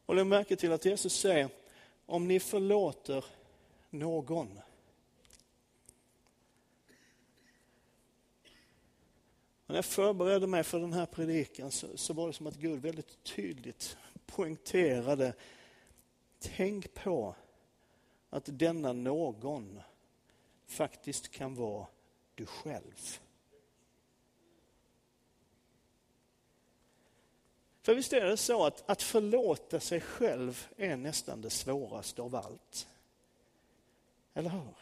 Och 0.07 0.15
lägg 0.15 0.27
märke 0.27 0.57
till 0.57 0.73
att 0.73 0.85
Jesus 0.85 1.13
säger, 1.21 1.49
om 2.07 2.29
ni 2.29 2.41
förlåter 2.41 3.25
någon. 3.91 4.61
När 9.67 9.77
jag 9.77 9.85
förberedde 9.85 10.47
mig 10.47 10.65
för 10.65 10.81
den 10.81 10.93
här 10.93 11.07
predikan 11.07 11.71
så, 11.71 11.87
så 11.95 12.13
var 12.13 12.27
det 12.27 12.33
som 12.33 12.47
att 12.47 12.57
Gud 12.57 12.83
väldigt 12.83 13.25
tydligt 13.25 13.97
poängterade 14.27 15.35
Tänk 16.39 16.95
på 16.95 17.35
att 18.31 18.45
denna 18.47 18.93
någon 18.93 19.81
faktiskt 20.67 21.29
kan 21.29 21.55
vara 21.55 21.87
du 22.35 22.47
själv. 22.47 23.19
För 27.83 27.95
visst 27.95 28.13
är 28.13 28.25
det 28.25 28.37
så 28.37 28.65
att, 28.65 28.91
att 28.91 29.03
förlåta 29.03 29.81
sig 29.81 30.01
själv 30.01 30.67
är 30.77 30.97
nästan 30.97 31.41
det 31.41 31.51
svåraste 31.51 32.23
av 32.23 32.35
allt. 32.35 32.89
Eller 34.35 34.51
hur? 34.51 34.75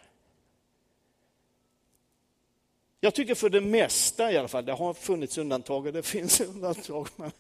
Jag 3.01 3.15
tycker 3.15 3.35
för 3.35 3.51
det 3.51 3.61
mesta 3.61 4.33
i 4.33 4.37
alla 4.37 4.49
fall, 4.49 4.65
det 4.65 4.73
har 4.73 4.95
funnits 4.95 5.39
undantag 5.39 5.87
och 5.87 5.93
det 5.93 6.03
finns 6.03 6.41
undantag, 6.41 7.09
men, 7.17 7.33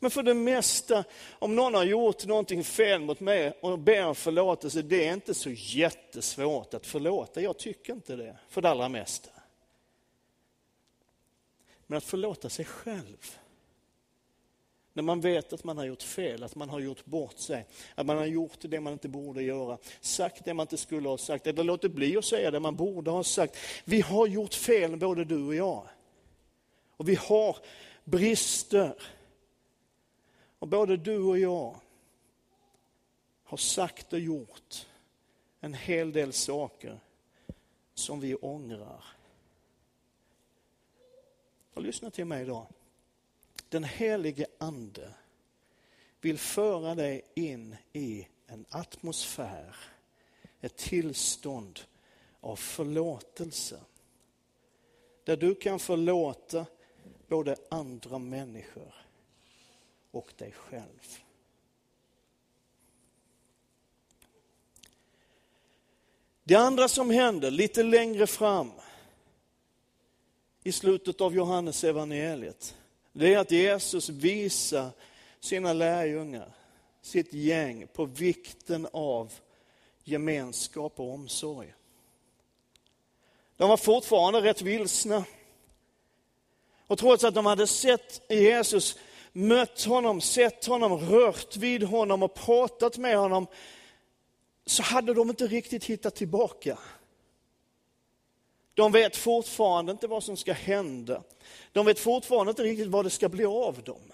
men 0.00 0.10
för 0.10 0.22
det 0.22 0.34
mesta, 0.34 1.04
om 1.30 1.56
någon 1.56 1.74
har 1.74 1.84
gjort 1.84 2.26
någonting 2.26 2.64
fel 2.64 3.00
mot 3.00 3.20
mig 3.20 3.58
och 3.60 3.78
ber 3.78 4.06
om 4.06 4.14
förlåtelse, 4.14 4.82
det 4.82 5.08
är 5.08 5.12
inte 5.12 5.34
så 5.34 5.50
jättesvårt 5.50 6.74
att 6.74 6.86
förlåta. 6.86 7.40
Jag 7.40 7.58
tycker 7.58 7.92
inte 7.92 8.16
det, 8.16 8.36
för 8.48 8.62
det 8.62 8.70
allra 8.70 8.88
mesta. 8.88 9.30
Men 11.86 11.96
att 11.96 12.04
förlåta 12.04 12.48
sig 12.48 12.64
själv, 12.64 13.38
när 14.92 15.02
man 15.02 15.20
vet 15.20 15.52
att 15.52 15.64
man 15.64 15.78
har 15.78 15.84
gjort 15.84 16.02
fel, 16.02 16.42
att 16.42 16.54
man 16.54 16.68
har 16.68 16.80
gjort 16.80 17.04
bort 17.04 17.38
sig, 17.38 17.66
att 17.94 18.06
man 18.06 18.16
har 18.16 18.26
gjort 18.26 18.58
det 18.60 18.80
man 18.80 18.92
inte 18.92 19.08
borde 19.08 19.42
göra, 19.42 19.78
sagt 20.00 20.44
det 20.44 20.54
man 20.54 20.64
inte 20.64 20.76
skulle 20.76 21.08
ha 21.08 21.18
sagt, 21.18 21.46
eller 21.46 21.64
låtit 21.64 21.92
bli 21.92 22.16
att 22.16 22.24
säga 22.24 22.50
det 22.50 22.60
man 22.60 22.76
borde 22.76 23.10
ha 23.10 23.24
sagt. 23.24 23.56
Vi 23.84 24.00
har 24.00 24.26
gjort 24.26 24.54
fel 24.54 24.96
både 24.96 25.24
du 25.24 25.46
och 25.46 25.54
jag. 25.54 25.88
Och 26.96 27.08
vi 27.08 27.14
har 27.14 27.56
brister. 28.04 28.94
Och 30.64 30.68
både 30.68 30.96
du 30.96 31.18
och 31.18 31.38
jag 31.38 31.76
har 33.44 33.56
sagt 33.56 34.12
och 34.12 34.18
gjort 34.18 34.86
en 35.60 35.74
hel 35.74 36.12
del 36.12 36.32
saker 36.32 37.00
som 37.94 38.20
vi 38.20 38.34
ångrar. 38.34 39.04
Och 41.74 41.82
lyssna 41.82 42.10
till 42.10 42.24
mig 42.24 42.42
idag. 42.42 42.66
Den 43.68 43.84
helige 43.84 44.46
ande 44.58 45.14
vill 46.20 46.38
föra 46.38 46.94
dig 46.94 47.22
in 47.34 47.76
i 47.92 48.28
en 48.46 48.64
atmosfär, 48.68 49.76
ett 50.60 50.76
tillstånd 50.76 51.80
av 52.40 52.56
förlåtelse. 52.56 53.80
Där 55.24 55.36
du 55.36 55.54
kan 55.54 55.78
förlåta 55.78 56.66
både 57.28 57.56
andra 57.70 58.18
människor 58.18 59.04
och 60.14 60.32
dig 60.36 60.52
själv. 60.52 61.18
Det 66.44 66.54
andra 66.54 66.88
som 66.88 67.10
händer 67.10 67.50
lite 67.50 67.82
längre 67.82 68.26
fram 68.26 68.72
i 70.62 70.72
slutet 70.72 71.20
av 71.20 71.34
Johannes 71.34 71.84
evangeliet 71.84 72.76
det 73.16 73.34
är 73.34 73.38
att 73.38 73.50
Jesus 73.50 74.08
visar 74.08 74.90
sina 75.40 75.72
lärjungar, 75.72 76.52
sitt 77.02 77.32
gäng, 77.32 77.86
på 77.86 78.04
vikten 78.04 78.88
av 78.92 79.32
gemenskap 80.04 81.00
och 81.00 81.14
omsorg. 81.14 81.74
De 83.56 83.68
var 83.68 83.76
fortfarande 83.76 84.40
rätt 84.40 84.62
vilsna. 84.62 85.24
Och 86.86 86.98
trots 86.98 87.24
att 87.24 87.34
de 87.34 87.46
hade 87.46 87.66
sett 87.66 88.22
Jesus, 88.28 88.98
mött 89.36 89.84
honom, 89.84 90.20
sett 90.20 90.66
honom, 90.66 90.92
rört 90.92 91.56
vid 91.56 91.82
honom 91.82 92.22
och 92.22 92.34
pratat 92.34 92.98
med 92.98 93.18
honom, 93.18 93.46
så 94.66 94.82
hade 94.82 95.14
de 95.14 95.30
inte 95.30 95.46
riktigt 95.46 95.84
hittat 95.84 96.14
tillbaka. 96.14 96.78
De 98.74 98.92
vet 98.92 99.16
fortfarande 99.16 99.92
inte 99.92 100.06
vad 100.06 100.24
som 100.24 100.36
ska 100.36 100.52
hända. 100.52 101.22
De 101.72 101.86
vet 101.86 101.98
fortfarande 101.98 102.50
inte 102.50 102.62
riktigt 102.62 102.88
vad 102.88 103.04
det 103.04 103.10
ska 103.10 103.28
bli 103.28 103.44
av 103.44 103.82
dem. 103.82 104.12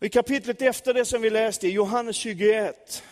I 0.00 0.08
kapitlet 0.08 0.62
efter 0.62 0.94
det 0.94 1.04
som 1.04 1.22
vi 1.22 1.30
läste, 1.30 1.66
i 1.66 1.70
Johannes 1.70 2.16
21, 2.16 3.02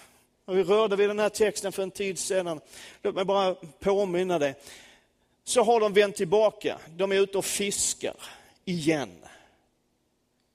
och 0.45 0.59
vi 0.59 0.63
rörde 0.63 0.97
vid 0.97 1.09
den 1.09 1.19
här 1.19 1.29
texten 1.29 1.73
för 1.73 1.83
en 1.83 1.91
tid 1.91 2.19
sedan, 2.19 2.61
låt 3.03 3.15
mig 3.15 3.25
bara 3.25 3.55
påminna 3.79 4.39
dig, 4.39 4.55
så 5.45 5.63
har 5.63 5.81
de 5.81 5.93
vänt 5.93 6.17
tillbaka. 6.17 6.79
De 6.97 7.13
är 7.13 7.17
ute 7.17 7.39
och 7.39 7.45
fiskar 7.45 8.17
igen. 8.69 9.25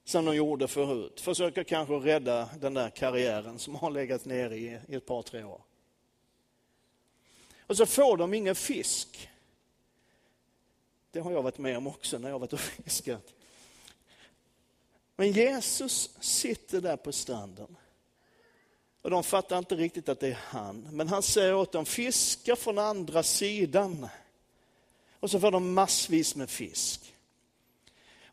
Som 0.04 0.24
de 0.24 0.36
gjorde 0.36 0.68
förut. 0.68 1.20
Försöker 1.20 1.64
kanske 1.64 1.94
rädda 1.94 2.48
den 2.60 2.74
där 2.74 2.90
karriären 2.90 3.58
som 3.58 3.74
har 3.74 3.90
legat 3.90 4.24
nere 4.24 4.56
i, 4.56 4.78
i 4.88 4.94
ett 4.94 5.06
par, 5.06 5.22
tre 5.22 5.44
år. 5.44 5.60
Och 7.66 7.76
så 7.76 7.86
får 7.86 8.16
de 8.16 8.34
ingen 8.34 8.54
fisk. 8.54 9.30
Det 11.10 11.20
har 11.20 11.32
jag 11.32 11.42
varit 11.42 11.58
med 11.58 11.76
om 11.76 11.86
också 11.86 12.18
när 12.18 12.30
jag 12.30 12.38
varit 12.38 12.52
och 12.52 12.60
fiskat. 12.60 13.34
Men 15.16 15.32
Jesus 15.32 16.10
sitter 16.20 16.80
där 16.80 16.96
på 16.96 17.12
stranden. 17.12 17.76
Och 19.02 19.10
de 19.10 19.22
fattar 19.22 19.58
inte 19.58 19.76
riktigt 19.76 20.08
att 20.08 20.20
det 20.20 20.28
är 20.28 20.40
han. 20.42 20.88
Men 20.90 21.08
han 21.08 21.22
säger 21.22 21.54
åt 21.54 21.72
dem, 21.72 21.86
fiska 21.86 22.56
från 22.56 22.78
andra 22.78 23.22
sidan. 23.22 24.08
Och 25.20 25.30
så 25.30 25.40
får 25.40 25.50
de 25.50 25.74
massvis 25.74 26.34
med 26.34 26.50
fisk. 26.50 27.13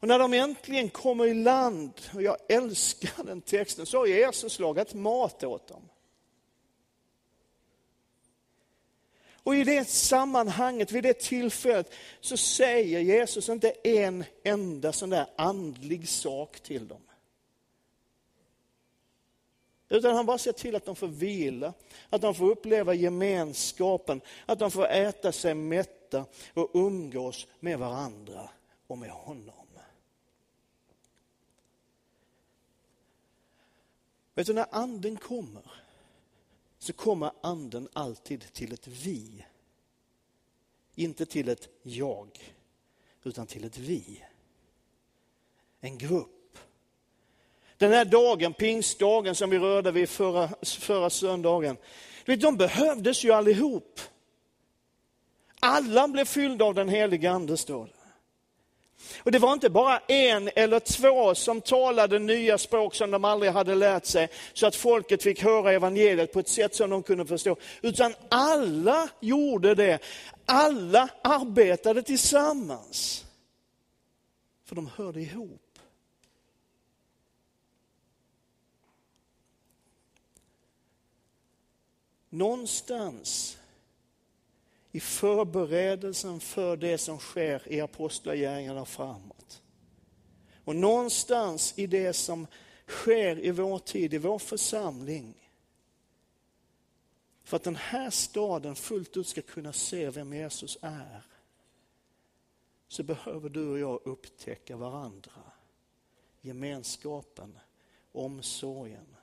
Och 0.01 0.07
när 0.07 0.19
de 0.19 0.33
äntligen 0.33 0.89
kommer 0.89 1.27
i 1.27 1.33
land, 1.33 1.93
och 2.13 2.21
jag 2.21 2.37
älskar 2.49 3.23
den 3.23 3.41
texten, 3.41 3.85
så 3.85 3.97
har 3.97 4.05
Jesus 4.05 4.59
lagat 4.59 4.93
mat 4.93 5.43
åt 5.43 5.67
dem. 5.67 5.89
Och 9.43 9.55
i 9.55 9.63
det 9.63 9.87
sammanhanget, 9.87 10.91
vid 10.91 11.03
det 11.03 11.19
tillfället, 11.19 11.93
så 12.21 12.37
säger 12.37 12.99
Jesus 12.99 13.49
inte 13.49 13.69
en 13.83 14.23
enda 14.43 14.93
sån 14.93 15.09
där 15.09 15.25
andlig 15.35 16.09
sak 16.09 16.59
till 16.59 16.87
dem. 16.87 17.01
Utan 19.89 20.15
han 20.15 20.25
bara 20.25 20.37
ser 20.37 20.51
till 20.51 20.75
att 20.75 20.85
de 20.85 20.95
får 20.95 21.07
vila, 21.07 21.73
att 22.09 22.21
de 22.21 22.35
får 22.35 22.49
uppleva 22.49 22.93
gemenskapen, 22.93 24.21
att 24.45 24.59
de 24.59 24.71
får 24.71 24.87
äta 24.87 25.31
sig 25.31 25.53
mätta 25.53 26.25
och 26.53 26.71
umgås 26.73 27.47
med 27.59 27.79
varandra 27.79 28.49
och 28.87 28.97
med 28.97 29.09
honom. 29.09 29.60
Vet 34.35 34.47
du, 34.47 34.53
när 34.53 34.65
anden 34.71 35.17
kommer 35.17 35.71
så 36.79 36.93
kommer 36.93 37.31
anden 37.41 37.89
alltid 37.93 38.53
till 38.53 38.73
ett 38.73 38.87
vi. 38.87 39.45
Inte 40.95 41.25
till 41.25 41.49
ett 41.49 41.69
jag, 41.83 42.53
utan 43.23 43.47
till 43.47 43.63
ett 43.63 43.77
vi. 43.77 44.23
En 45.81 45.97
grupp. 45.97 46.57
Den 47.77 47.91
här 47.91 48.05
dagen, 48.05 48.53
pingstdagen 48.53 49.35
som 49.35 49.49
vi 49.49 49.59
rörde 49.59 49.91
vid 49.91 50.09
förra, 50.09 50.49
förra 50.61 51.09
söndagen, 51.09 51.77
de 52.25 52.57
behövdes 52.57 53.23
ju 53.23 53.31
allihop. 53.31 53.99
Alla 55.59 56.07
blev 56.07 56.25
fyllda 56.25 56.65
av 56.65 56.73
den 56.73 56.89
heliga 56.89 57.31
ande, 57.31 57.57
står 57.57 57.85
det. 57.85 58.00
Och 59.23 59.31
det 59.31 59.39
var 59.39 59.53
inte 59.53 59.69
bara 59.69 59.99
en 59.99 60.49
eller 60.55 60.79
två 60.79 61.35
som 61.35 61.61
talade 61.61 62.19
nya 62.19 62.57
språk 62.57 62.95
som 62.95 63.11
de 63.11 63.25
aldrig 63.25 63.51
hade 63.51 63.75
lärt 63.75 64.05
sig, 64.05 64.29
så 64.53 64.67
att 64.67 64.75
folket 64.75 65.23
fick 65.23 65.43
höra 65.43 65.71
evangeliet 65.71 66.33
på 66.33 66.39
ett 66.39 66.49
sätt 66.49 66.75
som 66.75 66.89
de 66.89 67.03
kunde 67.03 67.25
förstå. 67.25 67.55
Utan 67.81 68.13
alla 68.29 69.09
gjorde 69.19 69.75
det. 69.75 69.99
Alla 70.45 71.09
arbetade 71.21 72.03
tillsammans. 72.03 73.25
För 74.65 74.75
de 74.75 74.89
hörde 74.95 75.21
ihop. 75.21 75.61
Någonstans 82.29 83.57
i 84.91 84.99
förberedelsen 84.99 86.39
för 86.39 86.77
det 86.77 86.97
som 86.97 87.19
sker 87.19 87.73
i 87.73 87.81
Apostlagärningarna 87.81 88.85
framåt. 88.85 89.61
Och 90.63 90.75
någonstans 90.75 91.73
i 91.77 91.87
det 91.87 92.13
som 92.13 92.47
sker 92.87 93.39
i 93.39 93.51
vår 93.51 93.79
tid, 93.79 94.13
i 94.13 94.17
vår 94.17 94.39
församling, 94.39 95.49
för 97.43 97.55
att 97.55 97.63
den 97.63 97.75
här 97.75 98.09
staden 98.09 98.75
fullt 98.75 99.17
ut 99.17 99.27
ska 99.27 99.41
kunna 99.41 99.73
se 99.73 100.09
vem 100.09 100.33
Jesus 100.33 100.77
är, 100.81 101.23
så 102.87 103.03
behöver 103.03 103.49
du 103.49 103.67
och 103.67 103.79
jag 103.79 103.99
upptäcka 104.05 104.77
varandra. 104.77 105.41
Gemenskapen, 106.41 107.59
omsorgen. 108.11 109.15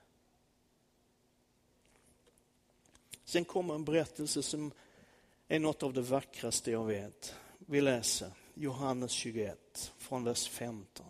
Sen 3.25 3.45
kommer 3.45 3.75
en 3.75 3.85
berättelse 3.85 4.43
som 4.43 4.73
är 5.49 5.59
något 5.59 5.83
av 5.83 5.93
det 5.93 6.01
vackraste 6.01 6.71
jag 6.71 6.85
vet. 6.85 7.35
Vi 7.59 7.81
läser 7.81 8.31
Johannes 8.55 9.11
21 9.11 9.93
från 9.99 10.25
vers 10.25 10.49
15. 10.49 11.07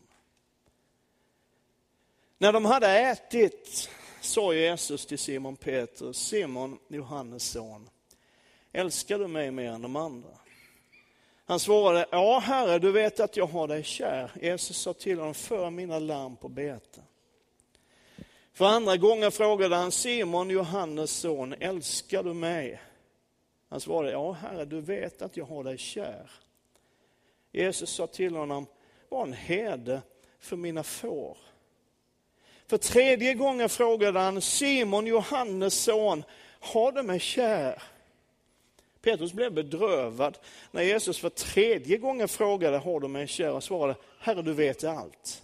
När 2.39 2.53
de 2.53 2.65
hade 2.65 2.89
ätit 2.89 3.91
sa 4.21 4.55
Jesus 4.55 5.07
till 5.07 5.19
Simon 5.19 5.57
Petrus, 5.57 6.17
Simon, 6.17 6.79
Johannes 6.89 7.51
son, 7.51 7.89
älskar 8.73 9.19
du 9.19 9.27
mig 9.27 9.51
mer 9.51 9.71
än 9.71 9.83
de 9.83 9.97
andra? 9.97 10.31
Han 11.45 11.61
svarade, 11.61 12.07
ja 12.11 12.39
herre, 12.39 12.79
du 12.79 12.93
vet 12.93 13.21
att 13.21 13.37
jag 13.37 13.47
har 13.47 13.69
dig 13.69 13.83
kär. 13.85 14.31
Jesus 14.43 14.77
sa 14.77 14.93
till 14.93 15.19
honom, 15.19 15.35
för 15.35 15.71
mina 15.71 15.99
lamm 15.99 16.37
på 16.37 16.49
bete. 16.49 17.01
För 18.53 18.65
andra 18.65 18.97
gången 18.97 19.33
frågade 19.33 19.77
han 19.77 19.93
Simon, 19.93 20.51
Johannes 20.51 21.11
son, 21.11 21.55
älskar 21.61 22.23
du 22.23 22.35
mig? 22.35 22.81
Han 23.69 23.81
svarade, 23.81 24.13
ja 24.13 24.33
Herre, 24.33 24.65
du 24.65 24.81
vet 24.81 25.23
att 25.23 25.37
jag 25.37 25.45
har 25.45 25.65
dig 25.65 25.79
kär. 25.79 26.31
Jesus 27.53 27.91
sa 27.91 28.07
till 28.07 28.37
honom, 28.37 28.67
var 29.09 29.23
en 29.23 29.33
herde 29.33 30.03
för 30.39 30.57
mina 30.57 30.83
får. 30.83 31.37
För 32.67 32.79
tredje 32.79 33.35
gången 33.35 33.69
frågade 33.69 34.19
han, 34.19 34.41
Simon, 34.41 35.07
Johannes 35.07 35.83
son, 35.83 36.25
har 36.61 36.93
du 36.93 37.03
mig 37.03 37.21
kär? 37.21 37.83
Petrus 39.01 39.33
blev 39.33 39.53
bedrövad 39.53 40.39
när 40.71 40.83
Jesus 40.83 41.19
för 41.19 41.29
tredje 41.29 41.99
gången 41.99 42.29
frågade, 42.29 42.79
har 42.79 43.01
du 43.01 43.09
mig 43.09 43.27
kär? 43.27 43.53
Och 43.53 43.65
svarade, 43.65 43.99
Herre 44.19 44.43
du 44.43 44.53
vet 44.53 44.85
allt. 44.85 45.43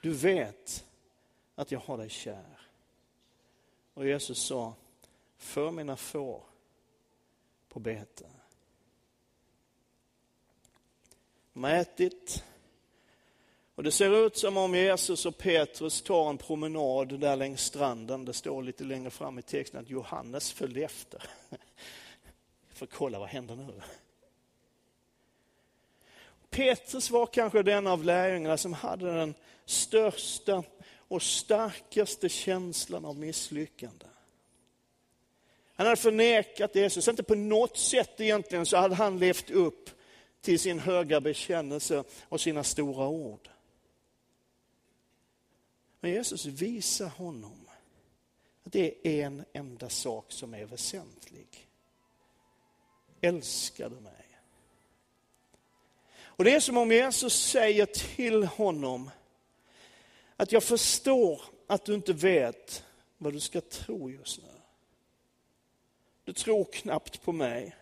Du 0.00 0.12
vet 0.12 0.84
att 1.54 1.72
jag 1.72 1.80
har 1.80 1.98
dig 1.98 2.08
kär. 2.08 2.60
Och 3.94 4.06
Jesus 4.06 4.38
sa, 4.38 4.74
för 5.38 5.70
mina 5.70 5.96
får 5.96 6.49
på 7.70 7.80
bete. 7.80 8.24
De 11.52 11.64
har 11.64 11.70
ätit. 11.70 12.44
Och 13.74 13.82
det 13.82 13.92
ser 13.92 14.26
ut 14.26 14.36
som 14.36 14.56
om 14.56 14.74
Jesus 14.74 15.26
och 15.26 15.38
Petrus 15.38 16.02
tar 16.02 16.30
en 16.30 16.38
promenad 16.38 17.20
där 17.20 17.36
längs 17.36 17.60
stranden. 17.60 18.24
Det 18.24 18.32
står 18.32 18.62
lite 18.62 18.84
längre 18.84 19.10
fram 19.10 19.38
i 19.38 19.42
texten 19.42 19.80
att 19.80 19.90
Johannes 19.90 20.52
följde 20.52 20.80
efter. 20.80 21.22
För 22.68 22.86
kolla 22.86 23.18
vad 23.18 23.28
händer 23.28 23.56
nu. 23.56 23.82
Petrus 26.50 27.10
var 27.10 27.26
kanske 27.26 27.62
den 27.62 27.86
av 27.86 28.04
lärjungarna 28.04 28.56
som 28.56 28.72
hade 28.72 29.14
den 29.14 29.34
största 29.64 30.64
och 31.08 31.22
starkaste 31.22 32.28
känslan 32.28 33.04
av 33.04 33.16
misslyckande. 33.16 34.06
Han 35.80 35.86
hade 35.86 36.00
förnekat 36.00 36.74
Jesus, 36.74 37.08
inte 37.08 37.22
på 37.22 37.34
något 37.34 37.76
sätt 37.76 38.20
egentligen 38.20 38.66
så 38.66 38.76
hade 38.76 38.94
han 38.94 39.18
levt 39.18 39.50
upp 39.50 39.90
till 40.40 40.58
sin 40.60 40.78
höga 40.78 41.20
bekännelse 41.20 42.04
och 42.22 42.40
sina 42.40 42.64
stora 42.64 43.08
ord. 43.08 43.48
Men 46.00 46.10
Jesus 46.10 46.46
visar 46.46 47.08
honom 47.08 47.68
att 48.64 48.72
det 48.72 48.94
är 49.02 49.26
en 49.26 49.44
enda 49.52 49.88
sak 49.88 50.24
som 50.28 50.54
är 50.54 50.64
väsentlig. 50.64 51.68
Älskar 53.20 53.88
du 53.88 54.00
mig? 54.00 54.38
Och 56.20 56.44
det 56.44 56.54
är 56.54 56.60
som 56.60 56.76
om 56.76 56.92
Jesus 56.92 57.34
säger 57.34 57.86
till 57.86 58.44
honom 58.44 59.10
att 60.36 60.52
jag 60.52 60.62
förstår 60.62 61.42
att 61.66 61.84
du 61.84 61.94
inte 61.94 62.12
vet 62.12 62.84
vad 63.18 63.32
du 63.32 63.40
ska 63.40 63.60
tro 63.60 64.10
just 64.10 64.42
nu. 64.42 64.49
Du 66.24 66.32
tror 66.32 66.64
knappt 66.64 67.22
på 67.22 67.32
mig. 67.32 67.76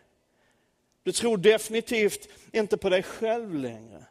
Du 1.03 1.13
tror 1.13 1.37
definitivt 1.37 2.29
inte 2.53 2.77
på 2.77 2.89
dig 2.89 3.03
själv 3.03 3.55
längre. 3.55 4.05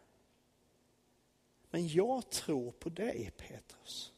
Men 1.70 1.88
jag 1.88 2.30
tror 2.30 2.72
på 2.72 2.90
dig, 2.90 3.32
Petrus. 3.38 4.14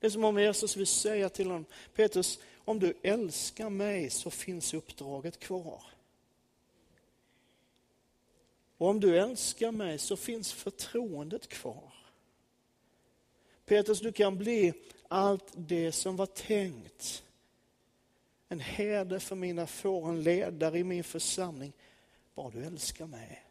Det 0.00 0.06
är 0.06 0.10
som 0.10 0.24
om 0.24 0.38
Jesus 0.38 0.76
vill 0.76 0.86
säga 0.86 1.28
till 1.28 1.46
honom, 1.46 1.64
Petrus, 1.94 2.38
om 2.56 2.78
du 2.78 2.94
älskar 3.02 3.70
mig 3.70 4.10
så 4.10 4.30
finns 4.30 4.74
uppdraget 4.74 5.38
kvar. 5.38 5.82
Och 8.76 8.88
om 8.88 9.00
du 9.00 9.18
älskar 9.18 9.72
mig 9.72 9.98
så 9.98 10.16
finns 10.16 10.52
förtroendet 10.52 11.48
kvar. 11.48 11.92
Petrus, 13.64 14.00
du 14.00 14.12
kan 14.12 14.38
bli 14.38 14.72
allt 15.08 15.52
det 15.54 15.92
som 15.92 16.16
var 16.16 16.26
tänkt. 16.26 17.24
en 18.48 18.60
herde 18.60 19.20
för 19.20 19.36
mina 19.36 19.66
får, 19.66 20.08
en 20.08 20.22
ledare 20.22 20.78
i 20.78 20.84
min 20.84 21.04
församling. 21.04 21.72
Bara 22.34 22.50
du 22.50 22.64
älskar 22.64 23.06
mig. 23.06 23.44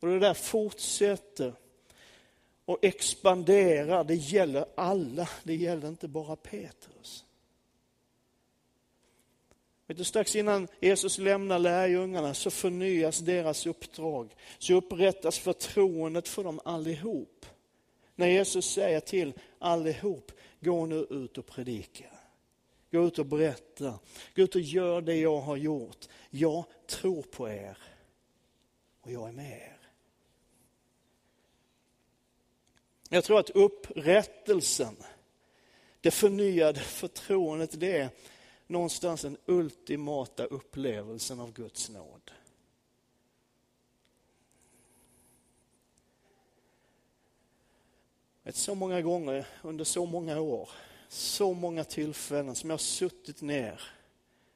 Och 0.00 0.08
det 0.08 0.18
där 0.18 0.34
fortsätter 0.34 1.52
och 2.64 2.78
expanderar. 2.82 4.04
Det 4.04 4.14
gäller 4.14 4.66
alla, 4.74 5.28
det 5.42 5.54
gäller 5.54 5.88
inte 5.88 6.08
bara 6.08 6.36
Petrus. 6.36 7.24
Vet 9.86 9.96
du, 9.98 10.04
strax 10.04 10.36
innan 10.36 10.68
Jesus 10.80 11.18
lämnar 11.18 11.58
lärjungarna 11.58 12.34
så 12.34 12.50
förnyas 12.50 13.18
deras 13.18 13.66
uppdrag. 13.66 14.34
Så 14.58 14.74
upprättas 14.74 15.38
förtroendet 15.38 16.28
för 16.28 16.44
dem 16.44 16.60
allihop. 16.64 17.35
När 18.16 18.26
Jesus 18.26 18.70
säger 18.70 19.00
till 19.00 19.32
allihop, 19.58 20.32
gå 20.60 20.86
nu 20.86 20.96
ut 21.10 21.38
och 21.38 21.46
predika. 21.46 22.04
Gå 22.90 23.06
ut 23.06 23.18
och 23.18 23.26
berätta. 23.26 23.98
Gå 24.36 24.42
ut 24.42 24.54
och 24.54 24.60
gör 24.60 25.00
det 25.00 25.16
jag 25.16 25.40
har 25.40 25.56
gjort. 25.56 26.08
Jag 26.30 26.64
tror 26.86 27.22
på 27.22 27.48
er 27.48 27.78
och 29.00 29.12
jag 29.12 29.28
är 29.28 29.32
med 29.32 29.50
er. 29.50 29.76
Jag 33.08 33.24
tror 33.24 33.38
att 33.38 33.50
upprättelsen, 33.50 34.96
det 36.00 36.10
förnyade 36.10 36.80
förtroendet, 36.80 37.80
det 37.80 37.98
är 37.98 38.08
någonstans 38.66 39.22
den 39.22 39.36
ultimata 39.46 40.44
upplevelsen 40.44 41.40
av 41.40 41.52
Guds 41.52 41.90
nåd. 41.90 42.30
Vet, 48.46 48.56
så 48.56 48.74
många 48.74 49.02
gånger 49.02 49.46
under 49.62 49.84
så 49.84 50.06
många 50.06 50.40
år, 50.40 50.70
så 51.08 51.52
många 51.52 51.84
tillfällen 51.84 52.54
som 52.54 52.70
jag 52.70 52.74
har 52.74 52.78
suttit 52.78 53.42
ner 53.42 53.80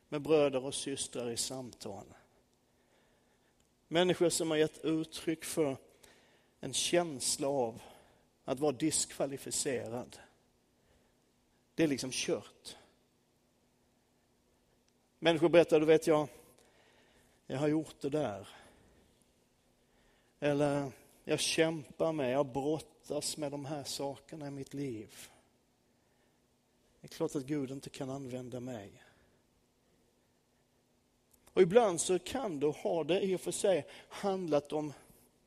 med 0.09 0.23
bröder 0.23 0.65
och 0.65 0.75
systrar 0.75 1.31
i 1.31 1.37
samtal. 1.37 2.05
Människor 3.89 4.29
som 4.29 4.51
har 4.51 4.59
gett 4.59 4.85
uttryck 4.85 5.45
för 5.45 5.77
en 6.61 6.73
känsla 6.73 7.49
av 7.49 7.83
att 8.45 8.61
vara 8.61 8.73
diskvalificerad. 8.73 10.19
Det 11.75 11.83
är 11.83 11.89
liksom 11.89 12.11
kört. 12.13 12.77
Människor 15.19 15.49
berättar, 15.49 15.81
du 15.81 15.87
vet 15.87 16.07
jag, 16.07 16.29
jag 17.47 17.59
har 17.59 17.69
gjort 17.69 18.01
det 18.01 18.11
där. 18.11 18.49
Eller 20.41 20.93
jag 21.25 21.41
kämpar 21.41 22.13
med, 22.13 22.33
jag 22.33 22.47
brottas 22.47 23.00
med 23.37 23.51
de 23.53 23.65
här 23.65 23.85
sakerna 23.85 24.47
i 24.47 24.51
mitt 24.51 24.75
liv. 24.75 25.29
Det 27.01 27.07
är 27.07 27.09
klart 27.09 27.35
att 27.35 27.45
Gud 27.47 27.71
inte 27.71 27.91
kan 27.91 28.11
använda 28.11 28.61
mig. 28.61 29.03
Och 31.53 31.63
ibland 31.63 32.01
så 32.01 32.19
kan 32.19 32.59
och 32.59 32.77
ha 32.77 33.05
det 33.05 33.21
i 33.21 33.37
och 33.37 33.41
för 33.41 33.53
sig 33.53 33.87
handlat 34.09 34.73
om 34.73 34.93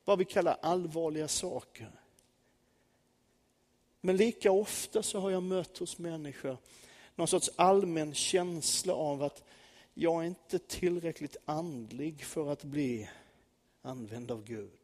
vad 0.05 0.19
vi 0.19 0.25
kallar 0.25 0.57
allvarliga 0.61 1.27
saker. 1.27 1.91
Men 4.01 4.17
lika 4.17 4.51
ofta 4.51 5.03
så 5.03 5.19
har 5.19 5.31
jag 5.31 5.43
mött 5.43 5.77
hos 5.77 5.97
människor 5.97 6.57
någon 7.15 7.27
sorts 7.27 7.51
allmän 7.55 8.13
känsla 8.13 8.93
av 8.93 9.23
att 9.23 9.43
jag 9.93 10.23
är 10.23 10.27
inte 10.27 10.59
tillräckligt 10.59 11.37
andlig 11.45 12.23
för 12.23 12.51
att 12.51 12.63
bli 12.63 13.09
använd 13.81 14.31
av 14.31 14.43
Gud. 14.43 14.82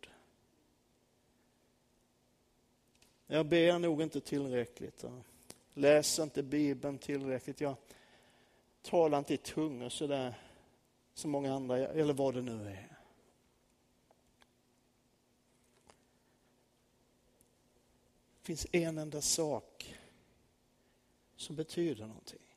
Jag 3.31 3.45
ber 3.45 3.79
nog 3.79 4.01
inte 4.01 4.21
tillräckligt. 4.21 5.03
Jag 5.03 5.21
läser 5.73 6.23
inte 6.23 6.43
Bibeln 6.43 6.97
tillräckligt. 6.97 7.61
Jag 7.61 7.75
talar 8.81 9.19
inte 9.19 9.33
i 9.33 9.37
tungor 9.37 9.89
sådär 9.89 10.33
som 11.13 11.31
många 11.31 11.53
andra, 11.53 11.77
eller 11.77 12.13
vad 12.13 12.33
det 12.33 12.41
nu 12.41 12.67
är. 12.67 12.89
Det 18.41 18.45
finns 18.45 18.67
en 18.71 18.97
enda 18.97 19.21
sak 19.21 19.95
som 21.35 21.55
betyder 21.55 22.05
någonting 22.05 22.49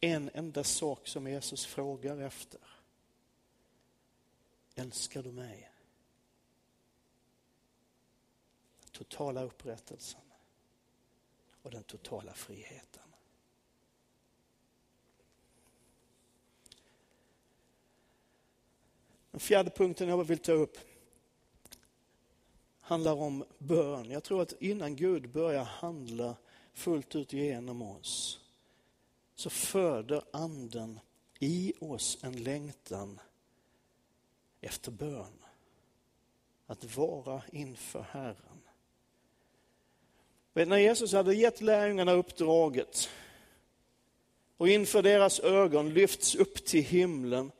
en 0.00 0.30
enda 0.34 0.64
sak 0.64 1.08
som 1.08 1.26
Jesus 1.26 1.66
frågar 1.66 2.20
efter. 2.20 2.60
Älskar 4.74 5.22
du 5.22 5.32
mig? 5.32 5.70
Totala 8.96 9.42
upprättelsen 9.42 10.20
och 11.62 11.70
den 11.70 11.82
totala 11.82 12.34
friheten. 12.34 13.02
Den 19.30 19.40
fjärde 19.40 19.70
punkten 19.70 20.08
jag 20.08 20.24
vill 20.24 20.38
ta 20.38 20.52
upp 20.52 20.78
handlar 22.80 23.14
om 23.14 23.44
bön. 23.58 24.10
Jag 24.10 24.24
tror 24.24 24.42
att 24.42 24.52
innan 24.52 24.96
Gud 24.96 25.30
börjar 25.30 25.64
handla 25.64 26.36
fullt 26.72 27.14
ut 27.14 27.32
genom 27.32 27.82
oss 27.82 28.40
så 29.34 29.50
föder 29.50 30.24
anden 30.32 31.00
i 31.38 31.72
oss 31.80 32.18
en 32.22 32.42
längtan 32.42 33.20
efter 34.60 34.90
bön. 34.90 35.44
Att 36.66 36.96
vara 36.96 37.42
inför 37.52 38.02
Herren 38.02 38.45
när 40.64 40.78
Jesus 40.78 41.12
hade 41.12 41.34
gett 41.34 41.60
lärjungarna 41.60 42.12
uppdraget 42.12 43.08
och 44.56 44.68
inför 44.68 45.02
deras 45.02 45.40
ögon 45.40 45.94
lyfts 45.94 46.34
upp 46.34 46.64
till 46.64 46.82
himlen 46.82 47.50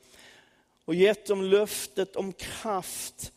och 0.84 0.94
gett 0.94 1.26
dem 1.26 1.42
löftet 1.42 2.16
om 2.16 2.32
kraft 2.32 3.32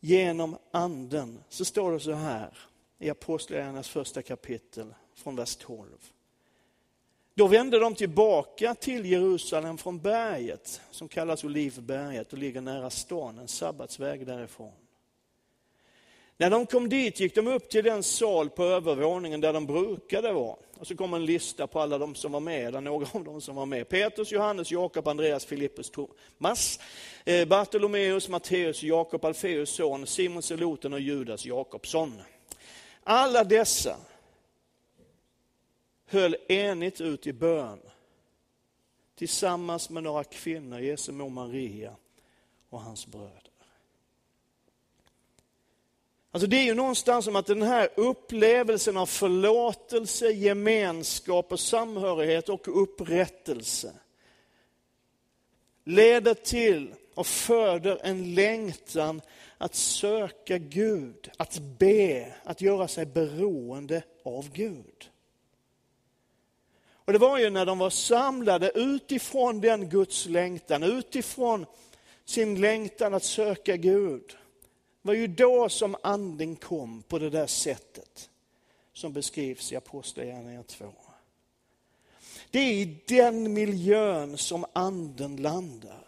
genom 0.00 0.58
anden, 0.70 1.38
så 1.48 1.64
står 1.64 1.92
det 1.92 2.00
så 2.00 2.12
här 2.12 2.58
i 2.98 3.10
Apostlagärningarnas 3.10 3.88
första 3.88 4.22
kapitel 4.22 4.94
från 5.14 5.36
vers 5.36 5.56
12. 5.56 5.88
Då 7.34 7.46
vände 7.46 7.78
de 7.78 7.94
tillbaka 7.94 8.74
till 8.74 9.06
Jerusalem 9.06 9.78
från 9.78 10.00
berget 10.00 10.80
som 10.90 11.08
kallas 11.08 11.44
Olivberget 11.44 12.32
och 12.32 12.38
ligger 12.38 12.60
nära 12.60 12.90
stan, 12.90 13.38
en 13.38 13.48
sabbatsväg 13.48 14.26
därifrån. 14.26 14.72
När 16.36 16.50
de 16.50 16.66
kom 16.66 16.88
dit 16.88 17.20
gick 17.20 17.34
de 17.34 17.46
upp 17.46 17.70
till 17.70 17.84
den 17.84 18.02
sal 18.02 18.50
på 18.50 18.64
övervåningen 18.64 19.40
där 19.40 19.52
de 19.52 19.66
brukade 19.66 20.32
vara. 20.32 20.56
Och 20.78 20.86
så 20.86 20.96
kom 20.96 21.14
en 21.14 21.24
lista 21.24 21.66
på 21.66 21.80
alla 21.80 21.98
de 21.98 22.14
som 22.14 22.32
var 22.32 22.40
med, 22.40 22.66
eller 22.66 22.80
några 22.80 23.06
av 23.12 23.24
dem 23.24 23.40
som 23.40 23.56
var 23.56 23.66
med. 23.66 23.88
Petrus, 23.88 24.32
Johannes, 24.32 24.70
Jakob, 24.70 25.08
Andreas, 25.08 25.44
Filippus, 25.44 25.90
Thomas, 25.90 26.80
eh, 27.24 27.48
Bartolomeus, 27.48 28.28
Matteus, 28.28 28.82
Jakob, 28.82 29.24
Alfeus 29.24 29.70
son, 29.70 30.06
Simon 30.06 30.42
Seloten 30.42 30.92
och 30.92 31.00
Judas 31.00 31.46
Jakobsson. 31.46 32.22
Alla 33.04 33.44
dessa 33.44 33.96
höll 36.06 36.36
enigt 36.48 37.00
ut 37.00 37.26
i 37.26 37.32
bön 37.32 37.80
tillsammans 39.14 39.90
med 39.90 40.02
några 40.02 40.24
kvinnor, 40.24 40.80
Jesu 40.80 41.12
mor 41.12 41.28
Maria 41.28 41.96
och 42.70 42.80
hans 42.80 43.06
bröder. 43.06 43.51
Alltså 46.34 46.46
det 46.46 46.56
är 46.56 46.64
ju 46.64 46.74
någonstans 46.74 47.24
som 47.24 47.36
att 47.36 47.46
den 47.46 47.62
här 47.62 47.88
upplevelsen 47.94 48.96
av 48.96 49.06
förlåtelse, 49.06 50.30
gemenskap 50.30 51.52
och 51.52 51.60
samhörighet 51.60 52.48
och 52.48 52.82
upprättelse 52.82 53.92
leder 55.84 56.34
till 56.34 56.94
och 57.14 57.26
föder 57.26 58.00
en 58.02 58.34
längtan 58.34 59.20
att 59.58 59.74
söka 59.74 60.58
Gud, 60.58 61.30
att 61.36 61.58
be, 61.58 62.34
att 62.44 62.60
göra 62.60 62.88
sig 62.88 63.06
beroende 63.06 64.02
av 64.24 64.50
Gud. 64.52 65.10
Och 67.04 67.12
det 67.12 67.18
var 67.18 67.38
ju 67.38 67.50
när 67.50 67.66
de 67.66 67.78
var 67.78 67.90
samlade 67.90 68.72
utifrån 68.74 69.60
den 69.60 69.88
Guds 69.88 70.26
längtan, 70.26 70.82
utifrån 70.82 71.66
sin 72.24 72.60
längtan 72.60 73.14
att 73.14 73.24
söka 73.24 73.76
Gud. 73.76 74.36
Det 75.02 75.08
var 75.08 75.14
ju 75.14 75.26
då 75.26 75.68
som 75.68 75.96
anden 76.02 76.56
kom 76.56 77.02
på 77.08 77.18
det 77.18 77.30
där 77.30 77.46
sättet 77.46 78.30
som 78.92 79.12
beskrivs 79.12 79.72
i 79.72 79.76
Apostlagärningarna 79.76 80.62
2. 80.62 80.92
Det 82.50 82.58
är 82.58 82.72
i 82.72 82.98
den 83.08 83.52
miljön 83.52 84.38
som 84.38 84.64
anden 84.72 85.36
landar. 85.36 86.04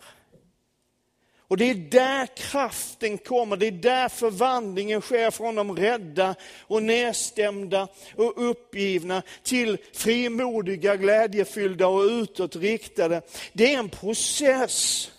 Och 1.39 1.57
det 1.57 1.71
är 1.71 1.75
där 1.75 2.27
kraften 2.37 3.19
kommer, 3.19 3.57
det 3.57 3.67
är 3.67 3.71
där 3.71 4.09
förvandlingen 4.09 5.01
sker 5.01 5.31
från 5.31 5.55
de 5.55 5.77
rädda 5.77 6.35
och 6.61 6.83
nedstämda 6.83 7.89
och 8.17 8.51
uppgivna 8.51 9.23
till 9.43 9.79
frimodiga, 9.93 10.97
glädjefyllda 10.97 11.89
och 11.89 12.03
utåtriktade. 12.03 13.23
Det 13.53 13.75
är 13.75 13.79
en 13.79 13.89
process 13.89 15.11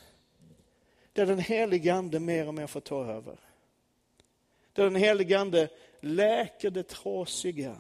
där 1.14 1.26
den 1.26 1.40
helige 1.40 1.94
Ande 1.94 2.20
mer 2.20 2.48
och 2.48 2.54
mer 2.54 2.68
får 2.68 2.82
ta 2.82 3.06
över. 3.06 3.45
Där 4.76 4.84
den 4.84 4.96
helige 4.96 5.40
Ande 5.40 5.70
läker 6.00 6.70
det 6.70 6.84
trasiga. 6.84 7.78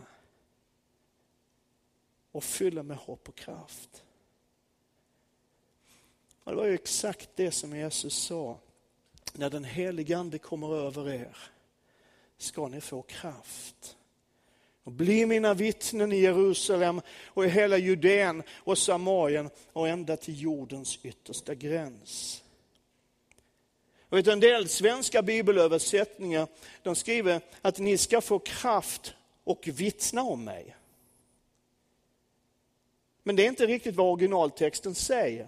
och 2.36 2.43
fyller 2.43 2.84
med 2.84 2.97
hopp 2.97 3.29
och 3.29 3.36
kraft. 3.36 4.03
Och 6.43 6.51
det 6.51 6.58
var 6.58 6.65
ju 6.65 6.73
exakt 6.73 7.29
det 7.36 7.51
som 7.51 7.77
Jesus 7.77 8.13
sa. 8.13 8.60
När 9.34 9.49
den 9.49 9.63
helige 9.63 10.17
Ande 10.17 10.38
kommer 10.38 10.75
över 10.75 11.10
er 11.10 11.38
ska 12.38 12.67
ni 12.67 12.81
få 12.81 13.01
kraft. 13.01 13.97
Och 14.84 14.91
bli 14.91 15.25
mina 15.25 15.53
vittnen 15.53 16.12
i 16.12 16.19
Jerusalem 16.19 17.01
och 17.25 17.45
i 17.45 17.49
hela 17.49 17.77
Judeen 17.77 18.43
och 18.49 18.77
Samarien 18.77 19.49
och 19.73 19.88
ända 19.88 20.17
till 20.17 20.41
jordens 20.41 20.99
yttersta 21.03 21.55
gräns. 21.55 22.43
Och 24.09 24.17
vet, 24.17 24.27
en 24.27 24.39
del 24.39 24.69
svenska 24.69 25.21
bibelöversättningar 25.21 26.47
de 26.83 26.95
skriver 26.95 27.41
att 27.61 27.79
ni 27.79 27.97
ska 27.97 28.21
få 28.21 28.39
kraft 28.39 29.13
och 29.43 29.67
vittna 29.67 30.23
om 30.23 30.43
mig. 30.43 30.75
Men 33.23 33.35
det 33.35 33.45
är 33.45 33.47
inte 33.47 33.65
riktigt 33.65 33.95
vad 33.95 34.07
originaltexten 34.07 34.95
säger. 34.95 35.47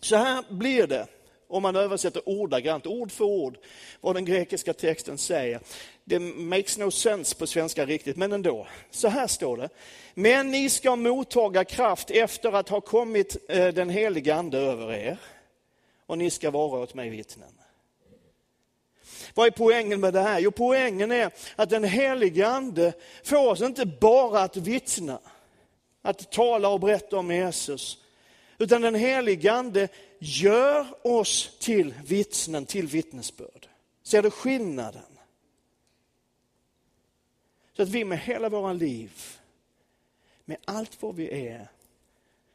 Så 0.00 0.16
här 0.16 0.44
blir 0.48 0.86
det 0.86 1.06
om 1.48 1.62
man 1.62 1.76
översätter 1.76 2.22
ordagrant, 2.28 2.86
ord 2.86 3.12
för 3.12 3.24
ord, 3.24 3.58
vad 4.00 4.16
den 4.16 4.24
grekiska 4.24 4.74
texten 4.74 5.18
säger. 5.18 5.60
Det 6.04 6.18
makes 6.18 6.78
no 6.78 6.90
sense 6.90 7.36
på 7.36 7.46
svenska 7.46 7.86
riktigt, 7.86 8.16
men 8.16 8.32
ändå. 8.32 8.66
Så 8.90 9.08
här 9.08 9.26
står 9.26 9.56
det. 9.56 9.68
Men 10.14 10.50
ni 10.50 10.70
ska 10.70 10.96
mottaga 10.96 11.64
kraft 11.64 12.10
efter 12.10 12.52
att 12.52 12.68
ha 12.68 12.80
kommit 12.80 13.36
eh, 13.48 13.68
den 13.68 13.90
heliga 13.90 14.34
ande 14.34 14.58
över 14.58 14.92
er 14.92 15.18
och 16.06 16.18
ni 16.18 16.30
ska 16.30 16.50
vara 16.50 16.80
åt 16.80 16.94
mig 16.94 17.10
vittnen. 17.10 17.57
Vad 19.34 19.46
är 19.46 19.50
poängen 19.50 20.00
med 20.00 20.14
det 20.14 20.20
här? 20.20 20.38
Jo, 20.38 20.50
poängen 20.50 21.12
är 21.12 21.30
att 21.56 21.70
den 21.70 21.84
helige 21.84 22.48
ande 22.48 22.92
får 23.24 23.50
oss 23.50 23.60
inte 23.60 23.86
bara 23.86 24.40
att 24.40 24.56
vittna, 24.56 25.20
att 26.02 26.32
tala 26.32 26.68
och 26.68 26.80
berätta 26.80 27.16
om 27.16 27.30
Jesus, 27.30 27.98
utan 28.58 28.82
den 28.82 28.94
helige 28.94 29.52
ande 29.52 29.88
gör 30.18 30.86
oss 31.06 31.58
till 31.60 31.94
vittnen, 32.06 32.66
till 32.66 32.86
vittnesbörd. 32.86 33.68
Ser 34.02 34.22
du 34.22 34.30
skillnaden? 34.30 35.02
Så 37.76 37.82
att 37.82 37.88
vi 37.88 38.04
med 38.04 38.18
hela 38.18 38.48
våra 38.48 38.72
liv, 38.72 39.12
med 40.44 40.56
allt 40.64 41.02
vad 41.02 41.14
vi 41.14 41.48
är, 41.48 41.68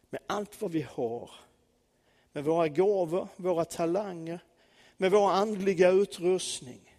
med 0.09 0.21
allt 0.27 0.61
vad 0.61 0.71
vi 0.71 0.81
har, 0.81 1.31
med 2.31 2.43
våra 2.43 2.67
gåvor, 2.67 3.27
våra 3.35 3.65
talanger, 3.65 4.39
med 5.03 5.11
vår 5.11 5.29
andliga 5.29 5.89
utrustning, 5.89 6.95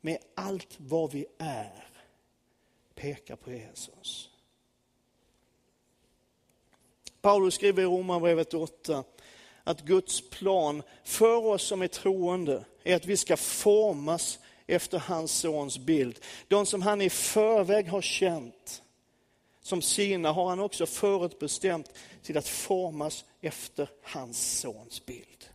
med 0.00 0.18
allt 0.34 0.74
vad 0.76 1.12
vi 1.12 1.26
är, 1.38 1.84
pekar 2.94 3.36
på 3.36 3.52
Jesus. 3.52 4.30
Paulus 7.20 7.54
skriver 7.54 7.82
i 7.82 7.86
Romarbrevet 7.86 8.54
8 8.54 9.04
att 9.64 9.80
Guds 9.80 10.30
plan 10.30 10.82
för 11.04 11.46
oss 11.46 11.62
som 11.62 11.82
är 11.82 11.88
troende 11.88 12.64
är 12.82 12.96
att 12.96 13.06
vi 13.06 13.16
ska 13.16 13.36
formas 13.36 14.38
efter 14.66 14.98
hans 14.98 15.32
sons 15.32 15.78
bild. 15.78 16.18
De 16.48 16.66
som 16.66 16.82
han 16.82 17.00
i 17.00 17.10
förväg 17.10 17.88
har 17.88 18.02
känt 18.02 18.82
som 19.60 19.82
sina 19.82 20.32
har 20.32 20.48
han 20.48 20.60
också 20.60 20.86
förutbestämt 20.86 21.92
till 22.22 22.38
att 22.38 22.48
formas 22.48 23.24
efter 23.40 23.88
hans 24.02 24.60
sons 24.60 25.06
bild. 25.06 25.51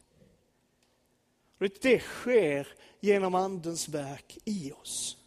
Det 1.57 1.99
sker 1.99 2.67
genom 2.99 3.35
Andens 3.35 3.89
verk 3.89 4.37
i 4.45 4.71
oss. 4.71 5.17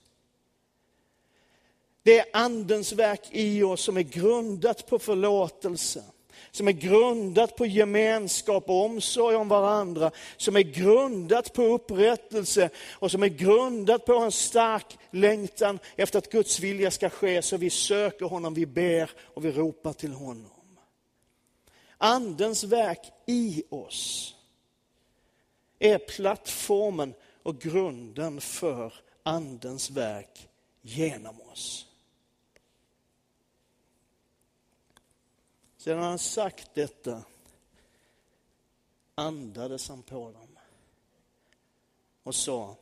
Det 2.02 2.18
är 2.18 2.26
Andens 2.32 2.92
verk 2.92 3.28
i 3.30 3.62
oss 3.62 3.80
som 3.80 3.96
är 3.96 4.02
grundat 4.02 4.86
på 4.86 4.98
förlåtelse 4.98 6.04
som 6.50 6.68
är 6.68 6.72
grundat 6.72 7.56
på 7.56 7.66
gemenskap 7.66 8.68
och 8.68 8.84
omsorg 8.84 9.36
om 9.36 9.48
varandra, 9.48 10.10
som 10.36 10.56
är 10.56 10.60
grundat 10.60 11.52
på 11.52 11.62
upprättelse 11.62 12.70
och 12.90 13.10
som 13.10 13.22
är 13.22 13.28
grundat 13.28 14.04
på 14.06 14.14
en 14.14 14.32
stark 14.32 14.98
längtan 15.10 15.78
efter 15.96 16.18
att 16.18 16.30
Guds 16.30 16.60
vilja 16.60 16.90
ska 16.90 17.10
ske, 17.10 17.42
så 17.42 17.56
vi 17.56 17.70
söker 17.70 18.26
honom, 18.26 18.54
vi 18.54 18.66
ber 18.66 19.10
och 19.34 19.44
vi 19.44 19.52
ropar 19.52 19.92
till 19.92 20.12
honom. 20.12 20.50
Andens 21.98 22.64
verk 22.64 23.12
i 23.26 23.62
oss 23.70 24.34
är 25.80 25.98
plattformen 25.98 27.14
och 27.42 27.60
grunden 27.60 28.40
för 28.40 28.94
Andens 29.22 29.90
verk 29.90 30.48
genom 30.82 31.40
oss. 31.40 31.86
Sedan 35.76 36.02
han 36.02 36.18
sagt 36.18 36.74
detta 36.74 37.24
andades 39.14 39.88
han 39.88 40.02
på 40.02 40.32
dem 40.32 40.58
och 42.22 42.34
sa, 42.34 42.76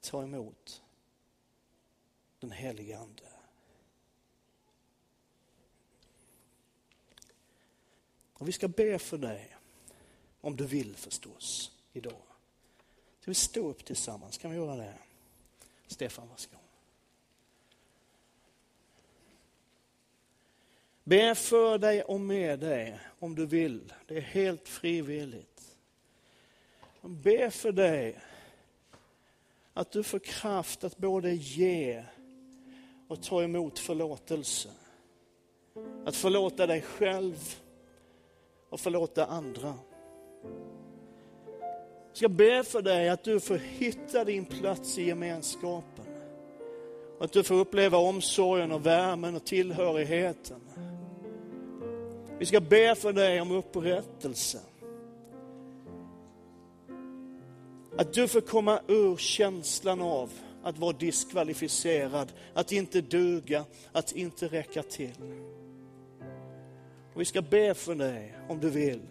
ta 0.00 0.22
emot 0.22 0.82
den 2.38 2.50
helige 2.50 2.98
Ande. 2.98 3.22
Och 8.32 8.48
vi 8.48 8.52
ska 8.52 8.68
be 8.68 8.98
för 8.98 9.18
dig, 9.18 9.56
om 10.40 10.56
du 10.56 10.66
vill 10.66 10.96
förstås, 10.96 11.72
idag. 11.92 12.22
Ska 13.20 13.30
vi 13.30 13.34
stå 13.34 13.68
upp 13.68 13.84
tillsammans? 13.84 14.38
Kan 14.38 14.50
vi 14.50 14.56
göra 14.56 14.76
det? 14.76 14.94
Stefan, 15.86 16.28
varsågod. 16.28 16.58
Be 21.04 21.34
för 21.34 21.78
dig 21.78 22.02
och 22.02 22.20
med 22.20 22.58
dig 22.58 23.00
om 23.18 23.34
du 23.34 23.46
vill. 23.46 23.92
Det 24.06 24.16
är 24.16 24.20
helt 24.20 24.68
frivilligt. 24.68 25.76
Be 27.00 27.50
för 27.50 27.72
dig 27.72 28.20
att 29.72 29.90
du 29.90 30.02
får 30.02 30.18
kraft 30.18 30.84
att 30.84 30.96
både 30.96 31.34
ge 31.34 32.04
och 33.08 33.22
ta 33.22 33.42
emot 33.42 33.78
förlåtelse. 33.78 34.70
Att 36.06 36.16
förlåta 36.16 36.66
dig 36.66 36.82
själv 36.82 37.54
och 38.68 38.80
förlåta 38.80 39.26
andra. 39.26 39.74
Jag 40.42 42.16
ska 42.16 42.28
be 42.28 42.64
för 42.64 42.82
dig 42.82 43.08
att 43.08 43.24
du 43.24 43.40
får 43.40 43.56
hitta 43.56 44.24
din 44.24 44.44
plats 44.44 44.98
i 44.98 45.02
gemenskapen. 45.02 46.04
Att 47.20 47.32
du 47.32 47.42
får 47.42 47.54
uppleva 47.54 47.98
omsorgen 47.98 48.72
och 48.72 48.86
värmen 48.86 49.36
och 49.36 49.44
tillhörigheten. 49.44 50.60
Vi 52.38 52.46
ska 52.46 52.60
be 52.60 52.94
för 52.94 53.12
dig 53.12 53.40
om 53.40 53.50
upprättelse. 53.50 54.58
Att 57.98 58.12
du 58.12 58.28
får 58.28 58.40
komma 58.40 58.80
ur 58.88 59.16
känslan 59.16 60.00
av 60.00 60.30
att 60.62 60.78
vara 60.78 60.92
diskvalificerad, 60.92 62.32
att 62.54 62.72
inte 62.72 63.00
duga, 63.00 63.64
att 63.92 64.12
inte 64.12 64.48
räcka 64.48 64.82
till. 64.82 65.16
Och 67.14 67.20
vi 67.20 67.24
ska 67.24 67.42
be 67.42 67.74
för 67.74 67.94
dig, 67.94 68.34
om 68.48 68.60
du 68.60 68.70
vill, 68.70 69.02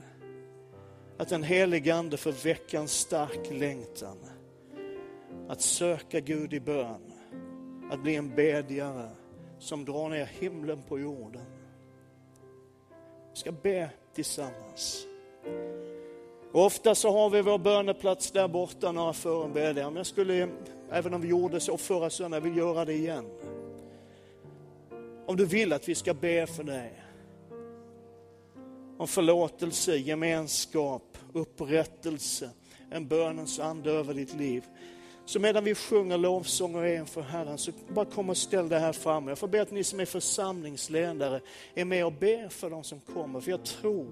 att 1.20 1.30
den 1.30 1.44
helige 1.44 1.96
Ande 1.96 2.18
får 2.18 2.32
väcka 2.32 2.80
en 2.80 2.88
stark 2.88 3.52
längtan. 3.52 4.18
Att 5.48 5.62
söka 5.62 6.20
Gud 6.20 6.54
i 6.54 6.60
bön, 6.60 7.14
att 7.92 8.00
bli 8.00 8.16
en 8.16 8.36
bedjare 8.36 9.10
som 9.60 9.86
drar 9.86 10.10
ner 10.10 10.26
himlen 10.26 10.82
på 10.82 11.00
jorden. 11.00 11.46
Vi 13.34 13.40
ska 13.40 13.52
be 13.52 13.90
tillsammans. 14.14 15.06
Och 16.52 16.66
ofta 16.66 16.96
så 16.96 17.12
har 17.12 17.30
vi 17.30 17.42
vår 17.42 17.58
böneplats 17.58 18.32
där 18.32 18.48
borta, 18.48 18.92
några 18.92 19.14
förebedjare. 19.14 19.86
Men 19.86 19.98
jag 19.98 20.06
skulle, 20.06 20.50
även 20.92 21.14
om 21.14 21.22
vi 21.22 21.28
gjorde 21.28 21.60
så 21.60 21.78
förra 21.78 22.10
söndagen, 22.10 22.44
vill 22.44 22.58
göra 22.58 22.86
det 22.86 22.94
igen. 22.94 23.26
Om 25.26 25.36
du 25.36 25.46
vill 25.46 25.74
att 25.74 25.90
vi 25.90 25.96
ska 25.96 26.14
be 26.14 26.48
för 26.48 26.64
dig. 26.64 27.04
Om 28.98 29.08
förlåtelse, 29.08 29.96
gemenskap, 29.96 31.09
upprättelse, 31.34 32.50
en 32.90 33.08
bönens 33.08 33.60
ande 33.60 33.92
över 33.92 34.14
ditt 34.14 34.34
liv. 34.34 34.64
Så 35.26 35.40
medan 35.40 35.64
vi 35.64 35.76
sjunger 35.76 36.18
lovsånger 36.18 36.86
inför 36.86 37.22
Herren, 37.22 37.58
så 37.58 37.72
bara 37.90 38.06
kom 38.06 38.30
och 38.30 38.38
ställ 38.38 38.70
det 38.70 38.80
här 38.80 38.94
framme. 38.94 39.32
Jag 39.32 39.38
får 39.38 39.48
be 39.48 39.62
att 39.62 39.72
ni 39.72 39.84
som 39.84 40.00
är 40.00 40.06
församlingsledare 40.06 41.42
är 41.76 41.86
med 41.86 42.06
och 42.06 42.14
ber 42.14 42.50
för 42.50 42.70
de 42.70 42.84
som 42.84 43.00
kommer. 43.00 43.40
För 43.40 43.52
jag 43.52 43.66
tror, 43.66 44.08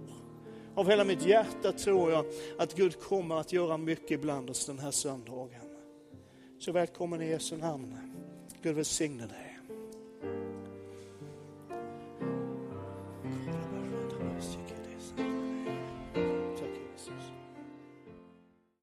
av 0.75 0.89
hela 0.89 1.03
mitt 1.03 1.25
hjärta 1.25 1.71
tror 1.71 2.11
jag 2.11 2.25
att 2.57 2.75
Gud 2.75 2.99
kommer 2.99 3.35
att 3.35 3.53
göra 3.53 3.77
mycket 3.77 4.21
bland 4.21 4.49
oss 4.49 4.65
den 4.65 4.79
här 4.79 4.91
söndagen. 4.91 5.61
Så 6.59 6.71
välkommen 6.71 7.21
i 7.21 7.29
Jesu 7.29 7.57
namn. 7.57 7.97
Gud 8.61 8.75
välsigne 8.75 9.27
dig. 9.27 9.46